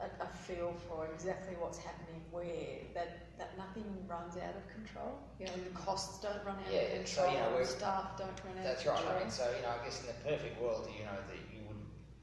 a, 0.00 0.07
a 0.23 0.26
feel 0.26 0.75
for 0.88 1.07
exactly 1.07 1.55
what's 1.57 1.78
happening 1.78 2.23
where 2.31 2.81
that 2.95 3.09
that 3.38 3.57
nothing 3.57 3.85
runs 4.07 4.37
out 4.37 4.55
of 4.57 4.67
control. 4.69 5.19
You 5.38 5.47
know, 5.47 5.57
the 5.64 5.71
costs 5.71 6.19
don't 6.19 6.43
run 6.45 6.57
out 6.64 6.73
Yeah, 6.73 6.81
of 6.83 7.07
so, 7.07 7.25
control. 7.25 7.33
you 7.33 7.38
know, 7.38 7.62
staff 7.64 8.17
don't 8.17 8.40
run 8.45 8.59
out 8.59 8.64
That's 8.64 8.85
right. 8.87 8.97
control. 8.97 9.17
I 9.17 9.19
mean, 9.19 9.31
so 9.31 9.50
you 9.50 9.62
know, 9.62 9.71
I 9.71 9.78
guess 9.85 10.00
in 10.00 10.07
the 10.07 10.14
perfect 10.14 10.61
world, 10.61 10.87
you 10.97 11.05
know, 11.05 11.19
that 11.28 11.40
you 11.52 11.62
would 11.67 11.83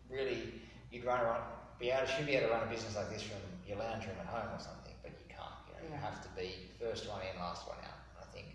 really 0.10 0.54
you'd 0.92 1.04
run 1.06 1.20
around, 1.22 1.44
be 1.80 1.90
able 1.92 2.06
should 2.06 2.26
be 2.26 2.36
able 2.36 2.48
to 2.48 2.54
run 2.54 2.64
a 2.64 2.68
business 2.68 2.96
like 2.96 3.10
this 3.10 3.22
from 3.24 3.40
your 3.66 3.78
lounge 3.78 4.06
room 4.06 4.18
at 4.20 4.28
home 4.28 4.52
or 4.54 4.60
something, 4.60 4.96
but 5.02 5.12
you 5.18 5.26
can't. 5.28 5.56
You 5.68 5.74
know, 5.74 5.82
you 5.88 5.94
have 5.94 6.20
to 6.22 6.30
be 6.36 6.70
first 6.80 7.08
one 7.08 7.22
in, 7.22 7.38
last 7.40 7.68
one 7.68 7.78
out. 7.84 8.00
And 8.12 8.20
I 8.22 8.28
think 8.32 8.48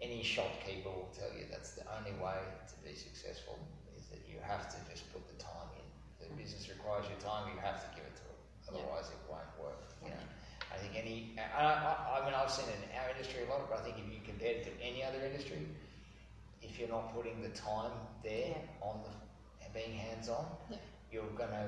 any 0.00 0.22
shopkeeper 0.22 0.90
will 0.90 1.10
tell 1.12 1.30
you 1.32 1.46
that's 1.50 1.72
the 1.72 1.84
only 1.96 2.12
way 2.12 2.38
to 2.68 2.76
be 2.84 2.94
successful 2.94 3.58
is 3.96 4.06
that 4.08 4.20
you 4.26 4.38
have 4.40 4.68
to 4.68 4.78
just 4.90 5.10
put 5.12 5.26
the 5.26 5.34
time 5.34 5.68
in. 5.76 5.86
The 6.18 6.28
business 6.34 6.68
requires 6.68 7.06
your 7.08 7.18
time, 7.18 7.48
you 7.52 7.58
have 7.60 7.80
to 7.82 7.88
give 7.94 8.04
it 8.06 8.16
to 8.16 8.22
Otherwise, 8.74 9.10
it 9.10 9.20
won't 9.28 9.50
work. 9.60 9.82
You 10.02 10.10
know, 10.10 10.24
I 10.72 10.76
think 10.78 10.94
any. 10.96 11.34
I, 11.38 11.62
I, 11.62 12.20
I 12.20 12.24
mean, 12.24 12.34
I've 12.34 12.50
seen 12.50 12.66
it 12.70 12.78
in 12.86 12.90
our 12.98 13.10
industry 13.10 13.42
a 13.46 13.50
lot, 13.50 13.68
but 13.68 13.78
I 13.78 13.82
think 13.82 13.98
if 13.98 14.06
you 14.12 14.20
compare 14.24 14.52
it 14.58 14.64
to 14.64 14.72
any 14.82 15.02
other 15.04 15.18
industry, 15.24 15.66
if 16.62 16.78
you're 16.78 16.88
not 16.88 17.14
putting 17.14 17.42
the 17.42 17.50
time 17.50 17.92
there 18.22 18.54
Yeah. 18.54 18.88
on 18.88 19.02
the 19.02 19.10
being 19.74 19.92
hands-on, 19.96 20.46
Yeah. 20.70 20.78
you're 21.12 21.30
going 21.38 21.50
to 21.50 21.66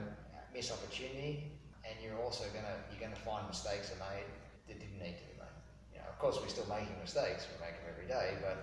miss 0.52 0.72
opportunity, 0.72 1.52
and 1.84 1.94
you're 2.02 2.18
also 2.18 2.44
going 2.50 2.64
to 2.64 2.76
you're 2.90 3.00
going 3.00 3.14
to 3.14 3.20
find 3.20 3.46
mistakes 3.46 3.92
are 3.92 4.00
made 4.10 4.26
that 4.68 4.78
didn't 4.80 4.98
need 4.98 5.16
to 5.18 5.24
be 5.30 5.34
made. 5.38 5.56
You 5.92 5.98
know, 5.98 6.08
of 6.08 6.18
course, 6.18 6.38
we're 6.40 6.48
still 6.48 6.66
making 6.68 6.94
mistakes. 7.00 7.46
We 7.50 7.58
make 7.64 7.74
them 7.78 7.86
every 7.90 8.06
day, 8.06 8.38
but 8.42 8.58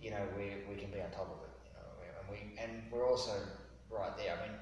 you 0.00 0.10
know, 0.10 0.24
we, 0.36 0.64
we 0.68 0.76
can 0.80 0.90
be 0.90 1.00
on 1.00 1.10
top 1.10 1.28
of 1.28 1.40
it. 1.44 1.52
You 1.68 1.72
know, 1.76 1.88
and 2.20 2.26
we 2.32 2.56
and 2.60 2.84
we're 2.90 3.08
also 3.08 3.32
right 3.90 4.16
there. 4.16 4.36
I 4.36 4.48
mean, 4.48 4.56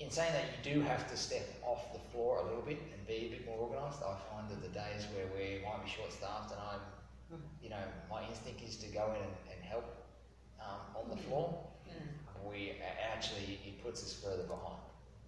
in 0.00 0.10
saying 0.10 0.32
that, 0.32 0.44
you 0.56 0.74
do 0.74 0.80
have 0.80 1.08
to 1.10 1.16
step 1.16 1.46
off 1.62 1.92
the 1.92 1.98
floor 2.10 2.38
a 2.38 2.44
little 2.44 2.62
bit 2.62 2.78
and 2.92 3.06
be 3.06 3.26
a 3.26 3.30
bit 3.30 3.46
more 3.46 3.58
organised. 3.68 4.00
I 4.02 4.16
find 4.32 4.48
that 4.48 4.62
the 4.62 4.68
days 4.68 5.06
where 5.14 5.26
we 5.36 5.62
might 5.64 5.84
be 5.84 5.90
short-staffed 5.90 6.50
and 6.52 6.60
I'm, 6.60 6.80
Mhm. 7.32 7.42
you 7.62 7.68
know, 7.70 7.82
my 8.08 8.26
instinct 8.26 8.62
is 8.62 8.76
to 8.78 8.88
go 8.88 9.12
in 9.14 9.20
and, 9.22 9.36
and 9.52 9.62
help 9.62 9.84
um, 10.60 10.80
on 10.96 11.10
the 11.10 11.16
floor. 11.16 11.66
We 12.48 12.72
actually 13.12 13.60
it 13.66 13.82
puts 13.84 14.02
us 14.02 14.14
further 14.14 14.42
behind. 14.44 14.80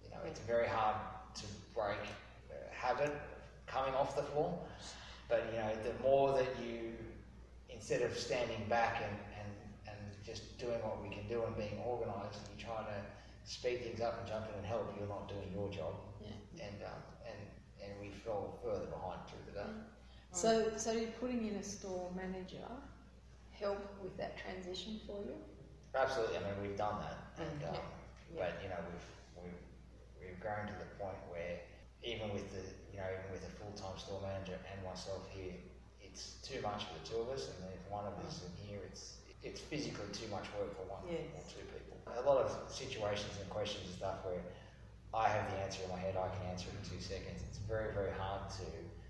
You 0.03 0.09
know, 0.09 0.17
it's 0.25 0.39
very 0.41 0.67
hard 0.67 0.95
to 1.35 1.45
break 1.73 1.99
habit 2.71 3.13
coming 3.67 3.93
off 3.93 4.15
the 4.15 4.23
floor. 4.23 4.59
But 5.29 5.45
you 5.51 5.59
know, 5.59 5.71
the 5.83 5.93
more 6.03 6.33
that 6.33 6.47
you, 6.61 6.93
instead 7.69 8.01
of 8.01 8.17
standing 8.17 8.65
back 8.67 9.01
and, 9.03 9.15
and, 9.39 9.49
and 9.87 10.25
just 10.25 10.57
doing 10.57 10.81
what 10.83 11.01
we 11.01 11.09
can 11.09 11.27
do 11.27 11.43
and 11.43 11.55
being 11.55 11.79
organised, 11.85 12.39
and 12.39 12.59
you 12.59 12.65
try 12.65 12.83
to 12.83 12.97
speed 13.43 13.83
things 13.83 14.01
up 14.01 14.19
and 14.19 14.27
jump 14.27 14.47
in 14.49 14.55
and 14.57 14.65
help, 14.65 14.93
you're 14.97 15.07
not 15.07 15.27
doing 15.27 15.51
your 15.53 15.69
job, 15.69 15.93
Yeah. 16.21 16.65
and 16.65 16.83
um, 16.83 17.01
and 17.25 17.39
and 17.83 17.99
we 18.01 18.09
fall 18.09 18.59
further 18.63 18.85
behind 18.87 19.19
through 19.27 19.43
the 19.45 19.59
day. 19.59 19.71
So, 20.31 20.71
so 20.77 20.91
you're 20.91 21.11
putting 21.19 21.45
in 21.47 21.55
a 21.55 21.63
store 21.63 22.09
manager 22.15 22.65
help 23.51 23.79
with 24.01 24.17
that 24.17 24.37
transition 24.37 24.99
for 25.05 25.21
you? 25.23 25.35
Absolutely, 25.95 26.37
I 26.37 26.41
mean 26.41 26.57
we've 26.61 26.77
done 26.77 26.97
that, 27.01 27.17
and 27.37 27.63
um, 27.69 27.75
yeah. 28.33 28.37
but 28.37 28.51
you 28.63 28.69
know 28.69 28.81
we've 28.89 29.09
we've 29.45 29.63
we've 30.19 30.39
grown 30.39 30.65
to 30.65 30.73
the 30.73 30.89
point 30.97 31.17
where 31.29 31.59
even 32.03 32.33
with 32.33 32.49
the 32.49 32.63
you 32.91 32.97
know 32.97 33.05
even 33.13 33.29
with 33.31 33.45
a 33.45 33.53
full 33.61 33.71
time 33.77 33.95
store 33.97 34.19
manager 34.21 34.57
and 34.71 34.77
myself 34.83 35.21
here, 35.29 35.53
it's 36.01 36.41
too 36.41 36.59
much 36.61 36.83
for 36.89 36.93
the 36.97 37.05
two 37.05 37.19
of 37.21 37.29
us, 37.29 37.49
and 37.53 37.69
if 37.69 37.83
one 37.91 38.05
of 38.09 38.17
us 38.25 38.41
in 38.41 38.53
here, 38.65 38.79
it's 38.89 39.21
it's 39.43 39.59
physically 39.61 40.07
too 40.13 40.27
much 40.31 40.47
work 40.57 40.71
for 40.75 40.83
one 40.87 41.03
Yes. 41.09 41.27
or 41.35 41.43
two 41.51 41.65
people. 41.67 41.97
A 42.15 42.21
lot 42.21 42.37
of 42.45 42.49
situations 42.71 43.37
and 43.39 43.49
questions 43.49 43.85
and 43.87 43.95
stuff 43.95 44.25
where 44.25 44.41
I 45.13 45.27
have 45.27 45.49
the 45.51 45.57
answer 45.57 45.83
in 45.83 45.89
my 45.89 45.97
head, 45.97 46.15
I 46.17 46.29
can 46.35 46.47
answer 46.47 46.69
it 46.69 46.75
in 46.81 46.83
two 46.89 47.01
seconds. 47.03 47.43
It's 47.49 47.57
very 47.59 47.93
very 47.93 48.11
hard 48.11 48.49
to 48.61 48.65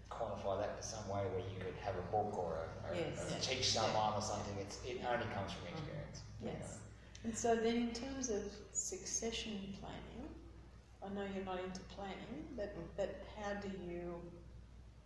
quantify 0.10 0.60
that 0.62 0.76
in 0.78 0.84
some 0.84 1.08
way 1.10 1.24
where 1.34 1.46
you 1.52 1.58
could 1.60 1.76
have 1.84 1.96
a 1.98 2.06
book 2.12 2.38
or, 2.38 2.58
a, 2.62 2.92
or, 2.92 2.96
Yes. 2.96 3.32
or 3.32 3.40
teach 3.40 3.70
someone 3.72 4.14
or 4.14 4.22
something. 4.22 4.56
It's 4.60 4.78
it 4.86 5.02
only 5.06 5.26
comes 5.34 5.52
from 5.54 5.68
mm-hmm. 5.68 5.78
experience. 5.78 6.22
you 6.42 6.48
know. 6.48 6.54
Yes. 6.60 6.78
And 7.24 7.38
so 7.38 7.56
then 7.56 7.76
in 7.76 7.92
terms 7.92 8.30
of 8.30 8.44
succession 8.74 9.76
planning, 9.80 10.28
I 11.04 11.08
know 11.14 11.26
you're 11.34 11.46
not 11.46 11.60
into 11.64 11.80
planning, 11.96 12.44
but, 12.56 12.76
mm. 12.78 12.84
but 12.98 13.24
how 13.40 13.54
do 13.56 13.70
you 13.88 14.16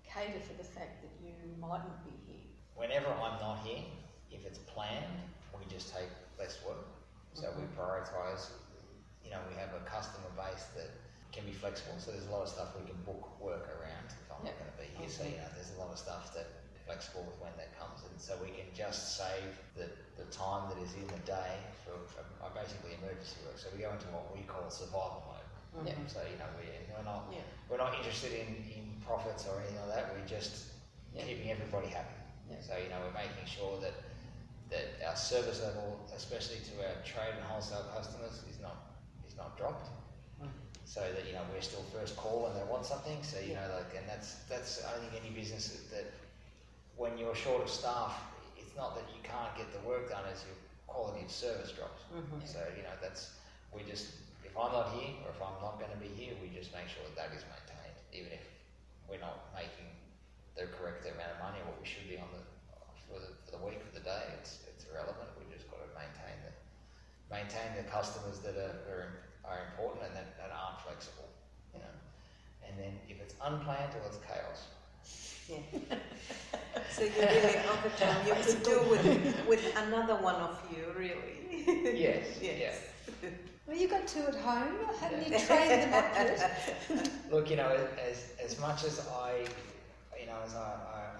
cater 0.03 0.39
for 0.41 0.53
the 0.53 0.63
fact 0.63 1.01
that 1.03 1.11
you 1.21 1.33
mightn't 1.59 2.03
be 2.05 2.11
here? 2.25 2.47
whenever 2.75 3.07
I'm 3.09 3.39
not 3.41 3.59
here, 3.65 3.83
if 4.31 4.45
it's 4.45 4.59
planned, 4.59 5.21
we 5.53 5.65
just 5.71 5.93
take 5.93 6.09
less 6.39 6.59
work. 6.65 6.85
So 7.33 7.49
we 7.57 7.63
prioritise. 7.77 8.49
You 9.23 9.31
know, 9.31 9.41
we 9.51 9.55
have 9.59 9.75
a 9.75 9.83
customer 9.83 10.31
base 10.39 10.65
that 10.77 10.89
can 11.35 11.45
be 11.45 11.51
flexible. 11.51 11.99
So 11.99 12.11
there's 12.11 12.25
a 12.27 12.31
lot 12.31 12.43
of 12.43 12.49
stuff 12.49 12.73
we 12.79 12.87
can 12.87 12.97
book 13.03 13.27
work 13.41 13.67
around 13.77 14.07
if 14.09 14.27
I'm 14.31 14.41
not 14.47 14.55
going 14.57 14.71
to 14.71 14.79
be 14.79 14.89
here. 14.97 15.09
So 15.09 15.23
you 15.27 15.37
know, 15.37 15.49
there's 15.53 15.73
a 15.75 15.79
lot 15.79 15.91
of 15.91 15.99
stuff 15.99 16.33
that 16.33 16.47
flexible 16.87 17.27
with 17.27 17.35
when 17.43 17.51
that 17.59 17.75
comes, 17.75 17.99
and 18.07 18.15
so 18.15 18.31
we 18.39 18.47
can 18.55 18.63
just 18.71 19.19
save 19.19 19.59
the, 19.75 19.91
the 20.15 20.23
time 20.31 20.71
that 20.71 20.79
is 20.79 20.95
in 20.95 21.03
the 21.11 21.19
day 21.27 21.59
for, 21.83 21.99
for 22.07 22.23
uh, 22.39 22.47
basically 22.55 22.95
emergency 22.95 23.35
work. 23.43 23.59
So 23.59 23.67
we 23.75 23.83
go 23.83 23.91
into 23.91 24.07
what 24.15 24.31
we 24.31 24.47
call 24.47 24.71
survival 24.71 25.27
mode. 25.27 25.43
Yeah. 25.83 25.99
So 26.07 26.23
you 26.23 26.39
know, 26.39 26.47
we, 26.55 26.65
we're 26.89 27.03
not 27.03 27.27
Yeah. 27.29 27.43
we're 27.67 27.77
not 27.83 27.93
interested 27.99 28.31
in, 28.33 28.63
in 28.71 28.83
profits 29.03 29.45
or 29.45 29.59
anything 29.59 29.77
like 29.85 29.99
that. 29.99 30.15
We're 30.15 30.25
just 30.25 30.71
keeping 31.13 31.51
everybody 31.51 31.91
happy. 31.91 32.15
Yeah. 32.47 32.63
So 32.63 32.79
you 32.79 32.87
know, 32.87 33.03
we're 33.03 33.19
making 33.19 33.45
sure 33.45 33.77
that 33.83 33.93
service 35.17 35.61
level, 35.61 35.99
especially 36.15 36.57
to 36.69 36.73
our 36.87 36.95
trade 37.03 37.33
and 37.35 37.43
wholesale 37.45 37.85
customers, 37.95 38.41
is 38.49 38.59
not 38.61 38.77
is 39.27 39.35
not 39.35 39.57
dropped. 39.57 39.89
Mm. 40.41 40.49
So 40.85 41.01
that 41.01 41.25
you 41.27 41.33
know 41.33 41.43
we're 41.53 41.61
still 41.61 41.83
first 41.93 42.15
call 42.17 42.43
when 42.43 42.53
they 42.53 42.65
want 42.69 42.85
something. 42.85 43.17
So 43.23 43.39
you 43.39 43.53
know, 43.53 43.67
like, 43.75 43.91
and 43.97 44.07
that's 44.07 44.35
that's 44.49 44.83
I 44.85 44.97
think 44.99 45.13
any 45.19 45.33
business 45.33 45.69
that, 45.91 46.05
when 46.95 47.17
you're 47.17 47.35
short 47.35 47.61
of 47.61 47.69
staff, 47.69 48.13
it's 48.57 48.75
not 48.75 48.95
that 48.95 49.05
you 49.13 49.21
can't 49.23 49.53
get 49.57 49.69
the 49.73 49.81
work 49.87 50.09
done, 50.09 50.23
as 50.31 50.43
your 50.45 50.57
quality 50.87 51.25
of 51.25 51.31
service 51.31 51.71
drops. 51.71 52.01
Mhm. 52.13 52.41
So 52.47 52.59
you 52.75 52.83
know, 52.83 52.95
that's 53.01 53.31
we 53.73 53.83
just 53.83 54.07
if 54.45 54.53
I'm 54.57 54.71
not 54.71 54.93
here 54.97 55.13
or 55.25 55.29
if 55.35 55.41
I'm 55.41 55.59
not 55.61 55.77
going 55.77 55.91
to 55.91 56.01
be 56.01 56.09
here, 56.15 56.33
we 56.41 56.49
just 56.49 56.73
make 56.73 56.87
sure 56.87 57.03
that 57.05 57.15
that 57.19 57.29
is 57.37 57.43
maintained, 57.45 57.97
even 58.13 58.31
if 58.33 58.45
we're 59.09 59.21
not 59.21 59.53
making 59.53 59.89
the 60.57 60.65
correct 60.73 61.05
amount 61.05 61.37
of 61.37 61.39
money 61.39 61.59
or 61.61 61.69
what 61.69 61.77
we 61.77 61.85
should 61.85 62.09
be 62.09 62.17
on 62.17 62.29
the 62.33 62.41
for 63.07 63.19
the, 63.21 63.29
for 63.45 63.51
the 63.55 63.61
week 63.63 63.79
or 63.79 63.91
the 63.93 64.03
day. 64.03 64.23
It's 64.41 64.59
it's 65.05 65.13
irrelevant. 65.27 65.53
We 65.53 65.53
just 65.53 65.69
got 65.69 66.11
to 66.15 66.21
maintain 66.21 66.37
the 66.43 66.53
maintain 67.33 67.75
the 67.75 67.89
customers 67.89 68.39
that 68.39 68.55
are 68.57 69.09
are, 69.45 69.57
are 69.57 69.59
important 69.71 70.05
and 70.07 70.15
that, 70.15 70.37
that 70.37 70.51
aren't 70.51 70.81
flexible. 70.81 71.29
You 71.73 71.79
know, 71.79 71.95
and 72.67 72.77
then 72.79 72.99
if 73.09 73.21
it's 73.21 73.35
unplanned 73.41 73.93
or 73.95 74.07
it's 74.07 74.19
chaos, 74.27 74.67
Yeah. 75.47 75.97
so 76.89 77.03
you 77.03 77.11
really, 77.19 77.57
over 77.69 77.89
time, 77.97 78.27
you 78.27 78.33
could 78.43 78.63
do 78.63 78.81
with, 78.89 79.47
with 79.47 79.77
another 79.77 80.15
one 80.15 80.35
of 80.35 80.59
you, 80.75 80.93
really. 80.97 81.99
yes, 81.99 82.39
yes. 82.41 82.81
Well, 83.67 83.75
you've 83.77 83.91
got 83.91 84.07
two 84.07 84.21
at 84.21 84.35
home. 84.35 84.77
Haven't 84.99 85.27
you 85.27 85.39
trained 85.39 85.71
them 85.81 85.93
up 85.93 86.05
yet? 86.15 87.09
Look, 87.31 87.49
you 87.49 87.57
know, 87.57 87.87
as, 87.99 88.31
as 88.43 88.59
much 88.61 88.85
as 88.85 89.05
I, 89.11 89.45
you 90.27 90.33
know, 90.33 90.39
as 90.45 90.55
I, 90.55 90.59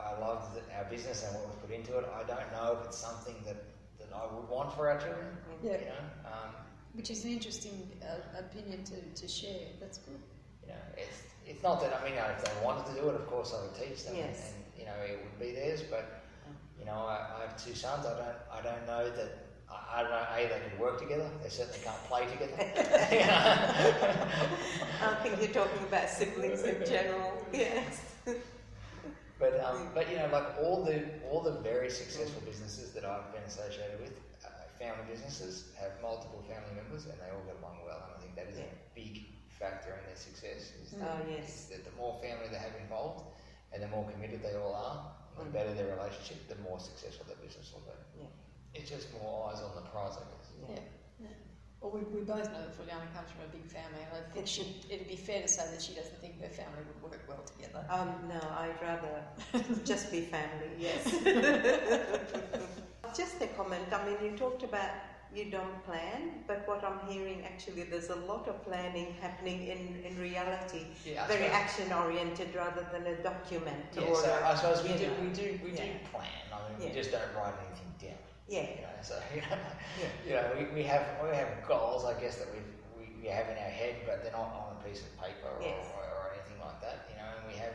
I, 0.04 0.12
I 0.12 0.20
love 0.20 0.54
the, 0.54 0.60
our 0.76 0.84
business 0.89 1.24
and 1.26 1.34
what 1.36 1.48
we've 1.48 1.62
put 1.62 1.72
into 1.72 1.98
it, 1.98 2.06
I 2.13 2.24
don't 2.28 2.52
know 2.52 2.78
if 2.82 2.88
it's 2.88 2.98
something 2.98 3.36
that, 3.46 3.56
that 4.00 4.10
I 4.13 4.26
would 4.36 4.50
want 4.50 4.74
for 4.76 4.89
our 4.89 5.00
children. 5.00 5.38
Yeah. 5.63 5.72
You 5.80 5.86
know, 5.86 6.04
um, 6.26 6.52
Which 6.93 7.10
is 7.10 7.24
an 7.24 7.32
interesting 7.32 7.89
uh, 8.04 8.39
opinion 8.39 8.84
to, 8.84 9.00
to 9.22 9.28
share. 9.28 9.67
That's 9.80 10.00
good. 10.00 10.20
you 10.62 10.70
know, 10.70 10.82
it's 10.98 11.22
it's 11.46 11.63
not 11.63 11.80
that 11.80 11.98
I 11.98 12.04
mean, 12.04 12.15
you 12.15 12.20
know, 12.20 12.28
if 12.38 12.43
they 12.43 12.65
wanted 12.65 12.86
to 12.93 13.02
do 13.02 13.08
it, 13.08 13.15
of 13.15 13.26
course 13.28 13.54
I 13.58 13.62
would 13.63 13.74
teach 13.76 14.04
them, 14.04 14.17
Yes. 14.17 14.52
and 14.54 14.63
you 14.78 14.86
know, 14.86 14.98
it 15.08 15.17
would 15.24 15.39
be 15.39 15.54
theirs. 15.56 15.82
But 15.89 16.24
you 16.78 16.84
know, 16.86 16.91
I, 17.08 17.28
I 17.38 17.41
have 17.48 17.56
two 17.63 17.74
sons. 17.74 18.06
I 18.06 18.13
don't 18.20 18.38
I 18.52 18.62
don't 18.62 18.86
know 18.86 19.10
that. 19.10 19.32
I 19.72 20.00
I 20.00 20.02
don't 20.02 20.12
know. 20.12 20.26
A, 20.36 20.41
they 20.52 20.70
can 20.70 20.78
work 20.78 21.00
together. 21.00 21.30
They 21.41 21.48
certainly 21.48 21.80
can't 21.82 22.04
play 22.10 22.26
together. 22.28 22.58
I 25.02 25.15
think 25.24 25.39
you're 25.39 25.56
talking 25.63 25.84
about 25.88 26.10
siblings 26.10 26.63
in 26.63 26.84
general. 26.86 27.32
Yes. 27.54 28.17
But 29.39 29.62
um, 29.63 29.89
but 29.93 30.10
you 30.10 30.17
know, 30.17 30.30
like 30.32 30.58
all 30.62 30.84
the 30.84 31.04
all 31.30 31.41
the 31.41 31.62
very 31.62 31.89
successful 31.89 32.41
businesses 32.45 32.91
that 32.93 33.06
I've 33.06 33.32
been 33.32 33.43
associated 33.43 34.02
with, 34.02 34.13
uh, 34.43 34.50
family 34.80 35.06
businesses 35.10 35.69
have 35.80 35.91
multiple 36.02 36.41
family 36.50 36.73
members, 36.76 37.06
and 37.06 37.13
they 37.21 37.30
all 37.30 37.45
get 37.45 37.58
along 37.62 37.78
well. 37.86 38.02
And 38.10 38.17
I 38.17 38.19
think 38.21 38.34
that 38.36 38.47
is 38.50 38.58
a 38.58 38.69
big 38.95 39.26
factor 39.47 39.93
in 39.93 40.04
their 40.10 40.17
success. 40.17 40.73
Is 40.82 40.93
Mm. 40.97 41.06
Oh, 41.06 41.21
is 41.30 41.38
yes. 41.38 41.65
that 41.69 41.86
the 41.86 41.93
more 42.02 42.17
family 42.17 42.47
they 42.50 42.58
have 42.58 42.73
involved, 42.82 43.26
and 43.73 43.84
the 43.84 43.88
more 43.89 44.10
committed 44.10 44.41
they 44.41 44.56
all 44.58 44.73
are, 44.73 45.13
the 45.38 45.45
Mm. 45.45 45.54
better 45.54 45.73
their 45.73 45.93
relationship, 45.95 46.47
the 46.50 46.58
more 46.65 46.80
successful 46.80 47.26
their 47.30 47.38
business 47.38 47.71
will 47.73 47.82
be. 47.86 47.93
Yeah. 48.21 48.34
It's 48.73 48.89
just 48.89 49.13
more 49.21 49.50
eyes 49.54 49.62
on 49.62 49.76
the 49.76 49.86
prize, 49.93 50.17
I 50.17 50.26
guess. 50.34 50.47
Well, 51.88 52.04
we, 52.04 52.19
we 52.19 52.26
both 52.26 52.52
know 52.52 52.60
that 52.60 52.76
Juliana 52.76 53.06
comes 53.15 53.30
from 53.32 53.45
a 53.47 53.52
big 53.56 53.65
family, 53.71 54.02
and 54.04 54.12
I 54.19 54.34
think 54.34 54.45
she, 54.45 54.76
it'd 54.89 55.08
be 55.08 55.15
fair 55.15 55.41
to 55.41 55.47
say 55.47 55.63
that 55.71 55.82
she 55.82 55.93
doesn't 55.93 56.19
think 56.19 56.41
her 56.41 56.50
family 56.50 56.84
would 57.02 57.12
work 57.12 57.21
well 57.30 57.43
together. 57.45 57.86
Um, 57.89 58.13
no, 58.28 58.41
I'd 58.58 58.76
rather 58.82 59.23
just 59.86 60.12
be 60.12 60.21
family, 60.21 60.67
yes. 60.78 61.06
just 63.15 63.41
a 63.41 63.47
comment. 63.56 63.86
I 63.93 64.04
mean, 64.06 64.17
you 64.32 64.38
talked 64.38 64.63
about 64.63 64.89
you 65.34 65.50
don't 65.50 65.82
plan, 65.86 66.43
but 66.45 66.67
what 66.67 66.84
I'm 66.84 67.08
hearing 67.10 67.43
actually, 67.45 67.84
there's 67.84 68.10
a 68.10 68.15
lot 68.15 68.47
of 68.50 68.62
planning 68.65 69.15
happening 69.21 69.67
in, 69.67 70.04
in 70.04 70.19
reality. 70.19 70.88
Yeah, 71.06 71.26
Very 71.28 71.45
action 71.45 71.93
oriented 71.93 72.54
rather 72.56 72.86
than 72.91 73.06
a 73.08 73.15
document. 73.23 73.86
Yeah, 73.95 74.13
so 74.13 74.30
a- 74.30 74.45
I 74.45 74.56
suppose 74.56 74.84
we 74.84 74.89
do, 74.97 75.10
we 75.21 75.30
do, 75.30 75.60
we 75.63 75.71
do 75.71 75.84
Yeah. 75.84 76.10
plan. 76.12 76.28
I 76.52 76.69
mean, 76.69 76.82
Yeah. 76.82 76.88
we 76.89 76.93
just 76.95 77.12
don't 77.12 77.34
write 77.36 77.54
anything 77.65 78.10
down. 78.10 78.17
Yeah. 78.48 78.62
You 78.62 78.82
know, 78.82 78.96
so 79.02 79.20
you 79.34 79.42
know, 79.50 79.58
Yeah. 80.00 80.08
you 80.26 80.34
know, 80.34 80.46
we, 80.58 80.82
we 80.82 80.84
have 80.84 81.06
we 81.24 81.36
have 81.36 81.48
goals, 81.68 82.06
I 82.06 82.20
guess, 82.20 82.38
that 82.38 82.48
we 82.54 82.60
we, 82.98 83.06
we 83.22 83.28
have 83.28 83.48
in 83.48 83.58
our 83.58 83.70
head, 83.70 83.96
but 84.06 84.24
they're 84.24 84.32
not 84.32 84.52
on 84.52 84.78
a 84.80 84.88
piece 84.88 85.02
of 85.02 85.12
paper 85.20 85.50
or, 85.52 85.62
Yes. 85.62 85.86
or, 85.96 86.04
or 86.04 86.34
anything 86.34 86.60
like 86.60 86.80
that. 86.82 87.08
You 87.12 87.18
know, 87.18 87.28
and 87.38 87.44
we 87.52 87.58
have, 87.60 87.74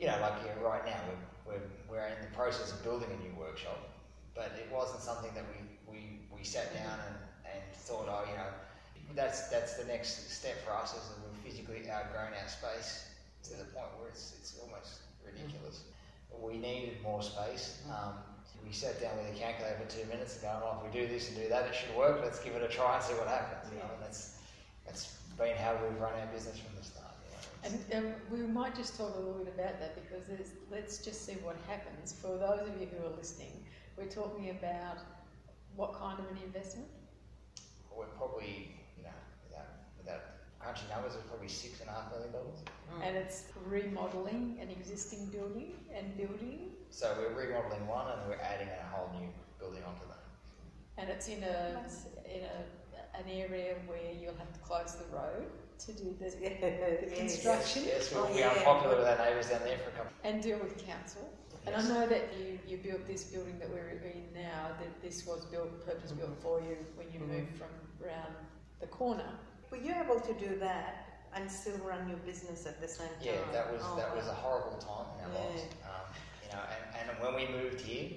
you 0.00 0.06
know, 0.06 0.18
like 0.20 0.34
yeah, 0.44 0.60
right 0.62 0.84
now 0.86 0.98
we're, 1.08 1.52
we're 1.54 1.64
we're 1.88 2.06
in 2.06 2.20
the 2.22 2.34
process 2.36 2.72
of 2.72 2.82
building 2.82 3.08
a 3.12 3.18
new 3.22 3.34
workshop, 3.38 3.78
but 4.34 4.52
it 4.56 4.70
wasn't 4.72 5.02
something 5.02 5.30
that 5.34 5.44
we, 5.52 5.58
we, 5.92 6.00
we 6.30 6.44
sat 6.44 6.72
mm-hmm. 6.72 6.84
down 6.86 6.98
and, 7.08 7.16
and 7.52 7.60
thought, 7.74 8.06
oh, 8.08 8.24
you 8.30 8.36
know, 8.36 8.48
that's 9.14 9.48
that's 9.48 9.74
the 9.74 9.84
next 9.84 10.30
step 10.30 10.56
for 10.64 10.72
us 10.72 10.94
is 10.94 11.02
that 11.08 11.18
we've 11.26 11.38
physically 11.52 11.90
outgrown 11.90 12.32
our 12.40 12.48
space 12.48 13.10
to 13.42 13.50
the 13.56 13.64
point 13.74 13.88
where 13.98 14.08
it's, 14.08 14.34
it's 14.38 14.56
almost 14.62 15.00
ridiculous. 15.26 15.82
Mm-hmm. 16.32 16.46
We 16.46 16.58
needed 16.58 17.02
more 17.02 17.22
space. 17.22 17.82
Mm-hmm. 17.82 17.90
Um, 17.92 18.14
we 18.64 18.72
sat 18.72 19.00
down 19.00 19.16
with 19.18 19.34
a 19.34 19.38
calculator 19.38 19.76
for 19.82 19.90
two 19.90 20.06
minutes 20.08 20.34
and 20.34 20.42
going, 20.42 20.62
oh, 20.62 20.78
if 20.78 20.92
we 20.92 21.00
do 21.00 21.06
this 21.08 21.28
and 21.28 21.36
do 21.36 21.48
that, 21.48 21.66
it 21.66 21.74
should 21.74 21.94
work. 21.96 22.20
Let's 22.22 22.38
give 22.40 22.54
it 22.54 22.62
a 22.62 22.68
try 22.68 22.96
and 22.96 23.04
see 23.04 23.14
what 23.14 23.28
happens. 23.28 23.72
You 23.72 23.78
know, 23.78 23.90
and 23.94 24.02
that's 24.02 24.38
that's 24.86 25.16
been 25.38 25.56
how 25.56 25.78
we've 25.82 25.98
run 26.00 26.12
our 26.14 26.26
business 26.32 26.58
from 26.58 26.74
the 26.76 26.84
start. 26.84 27.14
You 27.24 27.30
know. 27.32 27.76
And 27.94 28.04
um, 28.06 28.12
we 28.30 28.46
might 28.46 28.74
just 28.74 28.96
talk 28.96 29.14
a 29.16 29.18
little 29.18 29.44
bit 29.44 29.54
about 29.54 29.80
that 29.80 29.94
because 29.94 30.26
there's, 30.26 30.52
let's 30.70 30.98
just 30.98 31.26
see 31.26 31.34
what 31.42 31.56
happens. 31.68 32.12
For 32.12 32.36
those 32.38 32.68
of 32.68 32.80
you 32.80 32.86
who 32.86 33.06
are 33.06 33.16
listening, 33.16 33.64
we're 33.96 34.06
talking 34.06 34.50
about 34.50 34.98
what 35.76 35.94
kind 35.94 36.18
of 36.18 36.26
an 36.30 36.38
investment? 36.44 36.88
we're 38.00 38.06
probably, 38.16 38.72
you 38.96 39.02
know, 39.02 39.18
without, 39.44 39.68
without 39.98 40.22
crunching 40.58 40.88
numbers, 40.88 41.14
it's 41.14 41.28
probably 41.28 41.48
six 41.48 41.80
and 41.80 41.90
a 41.90 41.92
half 41.92 42.10
million 42.10 42.32
dollars. 42.32 42.64
And 43.04 43.16
it's 43.16 43.44
remodeling 43.66 44.58
an 44.60 44.70
existing 44.70 45.26
building 45.26 45.72
and 45.94 46.16
building, 46.16 46.72
So 46.90 47.14
we're 47.18 47.46
remodeling 47.46 47.86
one 47.86 48.06
and 48.10 48.28
we're 48.28 48.36
adding 48.42 48.68
a 48.68 48.86
whole 48.96 49.10
new 49.18 49.28
building 49.58 49.82
onto 49.86 50.06
that. 50.08 50.18
and 50.98 51.08
it's 51.08 51.28
in 51.28 51.42
a 51.44 51.80
in 52.26 52.44
a 52.44 53.18
an 53.18 53.26
area 53.28 53.74
where 53.86 53.98
you'll 54.20 54.36
have 54.36 54.52
to 54.52 54.60
close 54.60 54.94
the 54.96 55.04
road 55.14 55.46
to 55.78 55.92
do 55.92 56.14
the, 56.20 56.30
the 56.30 57.08
Yes. 57.10 57.18
construction 57.18 57.84
Yes, 57.86 58.12
we'll 58.12 58.24
Oh, 58.24 58.32
be 58.32 58.40
yeah. 58.40 58.50
unpopular 58.50 58.96
with 58.98 59.06
our 59.06 59.18
neighbours 59.18 59.48
down 59.50 59.60
there 59.64 59.78
for 59.78 59.90
a 59.90 59.92
couple. 59.92 60.12
and 60.24 60.42
deal 60.42 60.58
with 60.58 60.76
council. 60.86 61.28
And 61.66 61.74
I 61.76 61.82
know 61.82 62.06
that 62.06 62.22
you, 62.38 62.58
you 62.66 62.76
built 62.78 63.06
this 63.06 63.24
building 63.24 63.58
that 63.58 63.68
we're 63.70 63.88
in 63.90 64.32
now. 64.34 64.68
That 64.80 65.02
this 65.02 65.26
was 65.26 65.44
built 65.46 65.84
purpose 65.84 66.12
built 66.12 66.36
for 66.42 66.60
you 66.60 66.76
when 66.96 67.06
you 67.12 67.20
Mhm. 67.20 67.28
moved 67.28 67.56
from 67.58 67.68
around 68.04 68.34
the 68.80 68.86
corner. 68.86 69.30
Were 69.70 69.76
you 69.76 69.94
able 69.94 70.20
to 70.20 70.32
do 70.34 70.58
that 70.58 71.06
and 71.34 71.50
still 71.50 71.76
run 71.78 72.08
your 72.08 72.18
business 72.18 72.66
at 72.66 72.80
the 72.80 72.88
same 72.88 73.08
time? 73.08 73.18
Yeah, 73.22 73.52
that 73.52 73.70
was 73.72 73.82
Oh, 73.84 73.96
that 73.96 74.14
was 74.16 74.26
a 74.26 74.34
horrible 74.34 74.78
time 74.78 75.06
in 75.18 75.24
our 75.36 75.44
lives. 75.44 75.62
Um, 75.84 76.14
you 76.50 76.56
know, 76.56 76.62
and, 76.66 77.08
and 77.10 77.18
when 77.22 77.34
we 77.38 77.46
moved 77.54 77.80
here, 77.80 78.10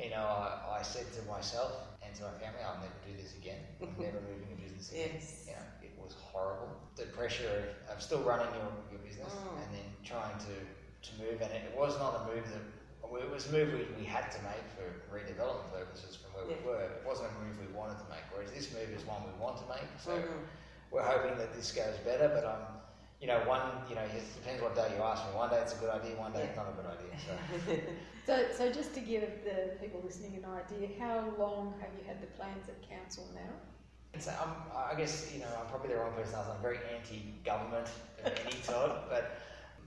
you 0.00 0.10
know, 0.10 0.24
I, 0.24 0.78
I 0.80 0.82
said 0.82 1.04
to 1.14 1.22
myself 1.28 1.72
and 2.02 2.14
to 2.16 2.22
my 2.22 2.30
family, 2.40 2.60
I'll 2.64 2.80
never 2.80 2.96
do 3.04 3.12
this 3.20 3.34
again. 3.36 3.60
I'm 3.82 3.92
never 4.00 4.20
moving 4.24 4.48
a 4.56 4.60
business 4.62 4.90
again. 4.92 5.10
Yes. 5.14 5.44
You 5.46 5.52
know, 5.52 5.66
it 5.82 5.92
was 6.00 6.14
horrible. 6.32 6.70
The 6.96 7.04
pressure 7.12 7.68
of, 7.90 7.96
of 7.96 8.02
still 8.02 8.22
running 8.22 8.48
your, 8.54 8.72
your 8.90 9.00
business 9.04 9.28
Mm. 9.28 9.60
and 9.60 9.68
then 9.76 9.84
trying 10.04 10.38
to, 10.40 10.54
to 10.56 11.10
move, 11.20 11.42
and 11.42 11.52
it 11.52 11.74
was 11.76 11.98
not 11.98 12.24
a 12.24 12.34
move 12.34 12.48
that 12.48 12.64
it 13.04 13.30
was 13.30 13.48
a 13.48 13.52
move 13.52 13.72
we, 13.72 13.84
we 14.00 14.04
had 14.04 14.30
to 14.32 14.38
make 14.42 14.64
for 14.76 14.84
redevelopment 15.12 15.68
purposes 15.72 16.16
from 16.16 16.32
where 16.32 16.48
Yeah. 16.48 16.56
we 16.64 16.70
were. 16.70 16.80
It 16.80 17.02
wasn't 17.06 17.28
a 17.28 17.44
move 17.44 17.58
we 17.60 17.68
wanted 17.76 17.98
to 17.98 18.08
make, 18.08 18.24
whereas 18.32 18.50
this 18.52 18.72
move 18.72 18.88
is 18.96 19.04
one 19.04 19.20
we 19.24 19.34
want 19.42 19.58
to 19.58 19.66
make. 19.68 19.84
So 20.00 20.12
Mhm. 20.16 20.46
we're 20.90 21.02
hoping 21.04 21.36
that 21.36 21.52
this 21.52 21.72
goes 21.72 21.96
better, 22.04 22.28
but 22.32 22.44
um, 22.46 22.77
you 23.20 23.26
know, 23.26 23.38
one, 23.46 23.62
you 23.88 23.94
know, 23.96 24.02
it 24.02 24.22
depends 24.34 24.62
what 24.62 24.74
day 24.74 24.92
you 24.96 25.02
ask 25.02 25.26
me. 25.26 25.34
One 25.34 25.50
day 25.50 25.58
it's 25.60 25.74
a 25.74 25.78
good 25.78 25.90
idea, 25.90 26.16
one 26.16 26.32
day 26.32 26.42
it's 26.42 26.56
not 26.56 26.66
a 26.68 26.76
good 26.76 26.86
idea. 26.86 27.12
So 27.18 27.74
So, 28.28 28.44
so 28.52 28.70
just 28.70 28.92
to 28.92 29.00
give 29.00 29.22
the 29.42 29.72
people 29.80 30.02
listening 30.04 30.36
an 30.36 30.44
idea, 30.44 30.90
how 31.00 31.32
long 31.38 31.72
have 31.80 31.88
you 31.96 32.04
had 32.06 32.20
the 32.20 32.26
plans 32.36 32.68
at 32.68 32.76
council 32.86 33.26
now? 33.34 34.20
So 34.20 34.30
I'm, 34.36 34.52
I 34.76 34.94
guess 35.00 35.32
you 35.32 35.40
know 35.40 35.48
I'm 35.58 35.66
probably 35.70 35.94
the 35.94 35.96
wrong 35.96 36.12
person. 36.12 36.34
I'm 36.36 36.60
very 36.60 36.76
anti-government 36.94 37.88
of 38.22 38.32
any 38.44 38.60
sort, 38.60 38.92
but 39.08 39.32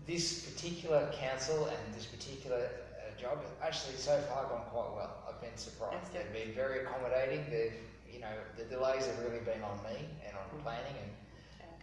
this 0.07 0.49
particular 0.49 1.07
council 1.13 1.67
and 1.67 1.95
this 1.95 2.07
particular 2.07 2.65
uh, 2.65 3.21
job 3.21 3.37
has 3.43 3.51
actually 3.61 3.97
so 3.97 4.17
far 4.21 4.45
gone 4.49 4.65
quite 4.73 4.89
well. 4.95 5.21
I've 5.29 5.39
been 5.39 5.55
surprised. 5.55 6.11
They've 6.11 6.33
been 6.33 6.55
very 6.55 6.81
accommodating. 6.81 7.45
They've 7.51 7.77
you 8.11 8.21
know 8.21 8.33
the 8.57 8.63
delays 8.63 9.05
have 9.05 9.19
really 9.19 9.45
been 9.45 9.61
on 9.61 9.77
me 9.85 10.09
and 10.25 10.33
on 10.33 10.61
planning 10.63 10.97
and 10.97 11.11